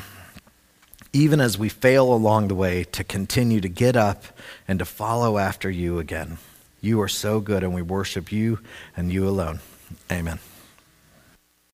even 1.12 1.40
as 1.40 1.58
we 1.58 1.68
fail 1.68 2.12
along 2.12 2.48
the 2.48 2.54
way, 2.54 2.84
to 2.84 3.04
continue 3.04 3.60
to 3.60 3.68
get 3.68 3.94
up 3.94 4.24
and 4.66 4.78
to 4.78 4.84
follow 4.84 5.38
after 5.38 5.70
you 5.70 5.98
again. 5.98 6.38
You 6.80 7.00
are 7.02 7.08
so 7.08 7.40
good, 7.40 7.62
and 7.62 7.74
we 7.74 7.82
worship 7.82 8.32
you 8.32 8.58
and 8.96 9.12
you 9.12 9.28
alone. 9.28 9.60
Amen. 10.10 10.38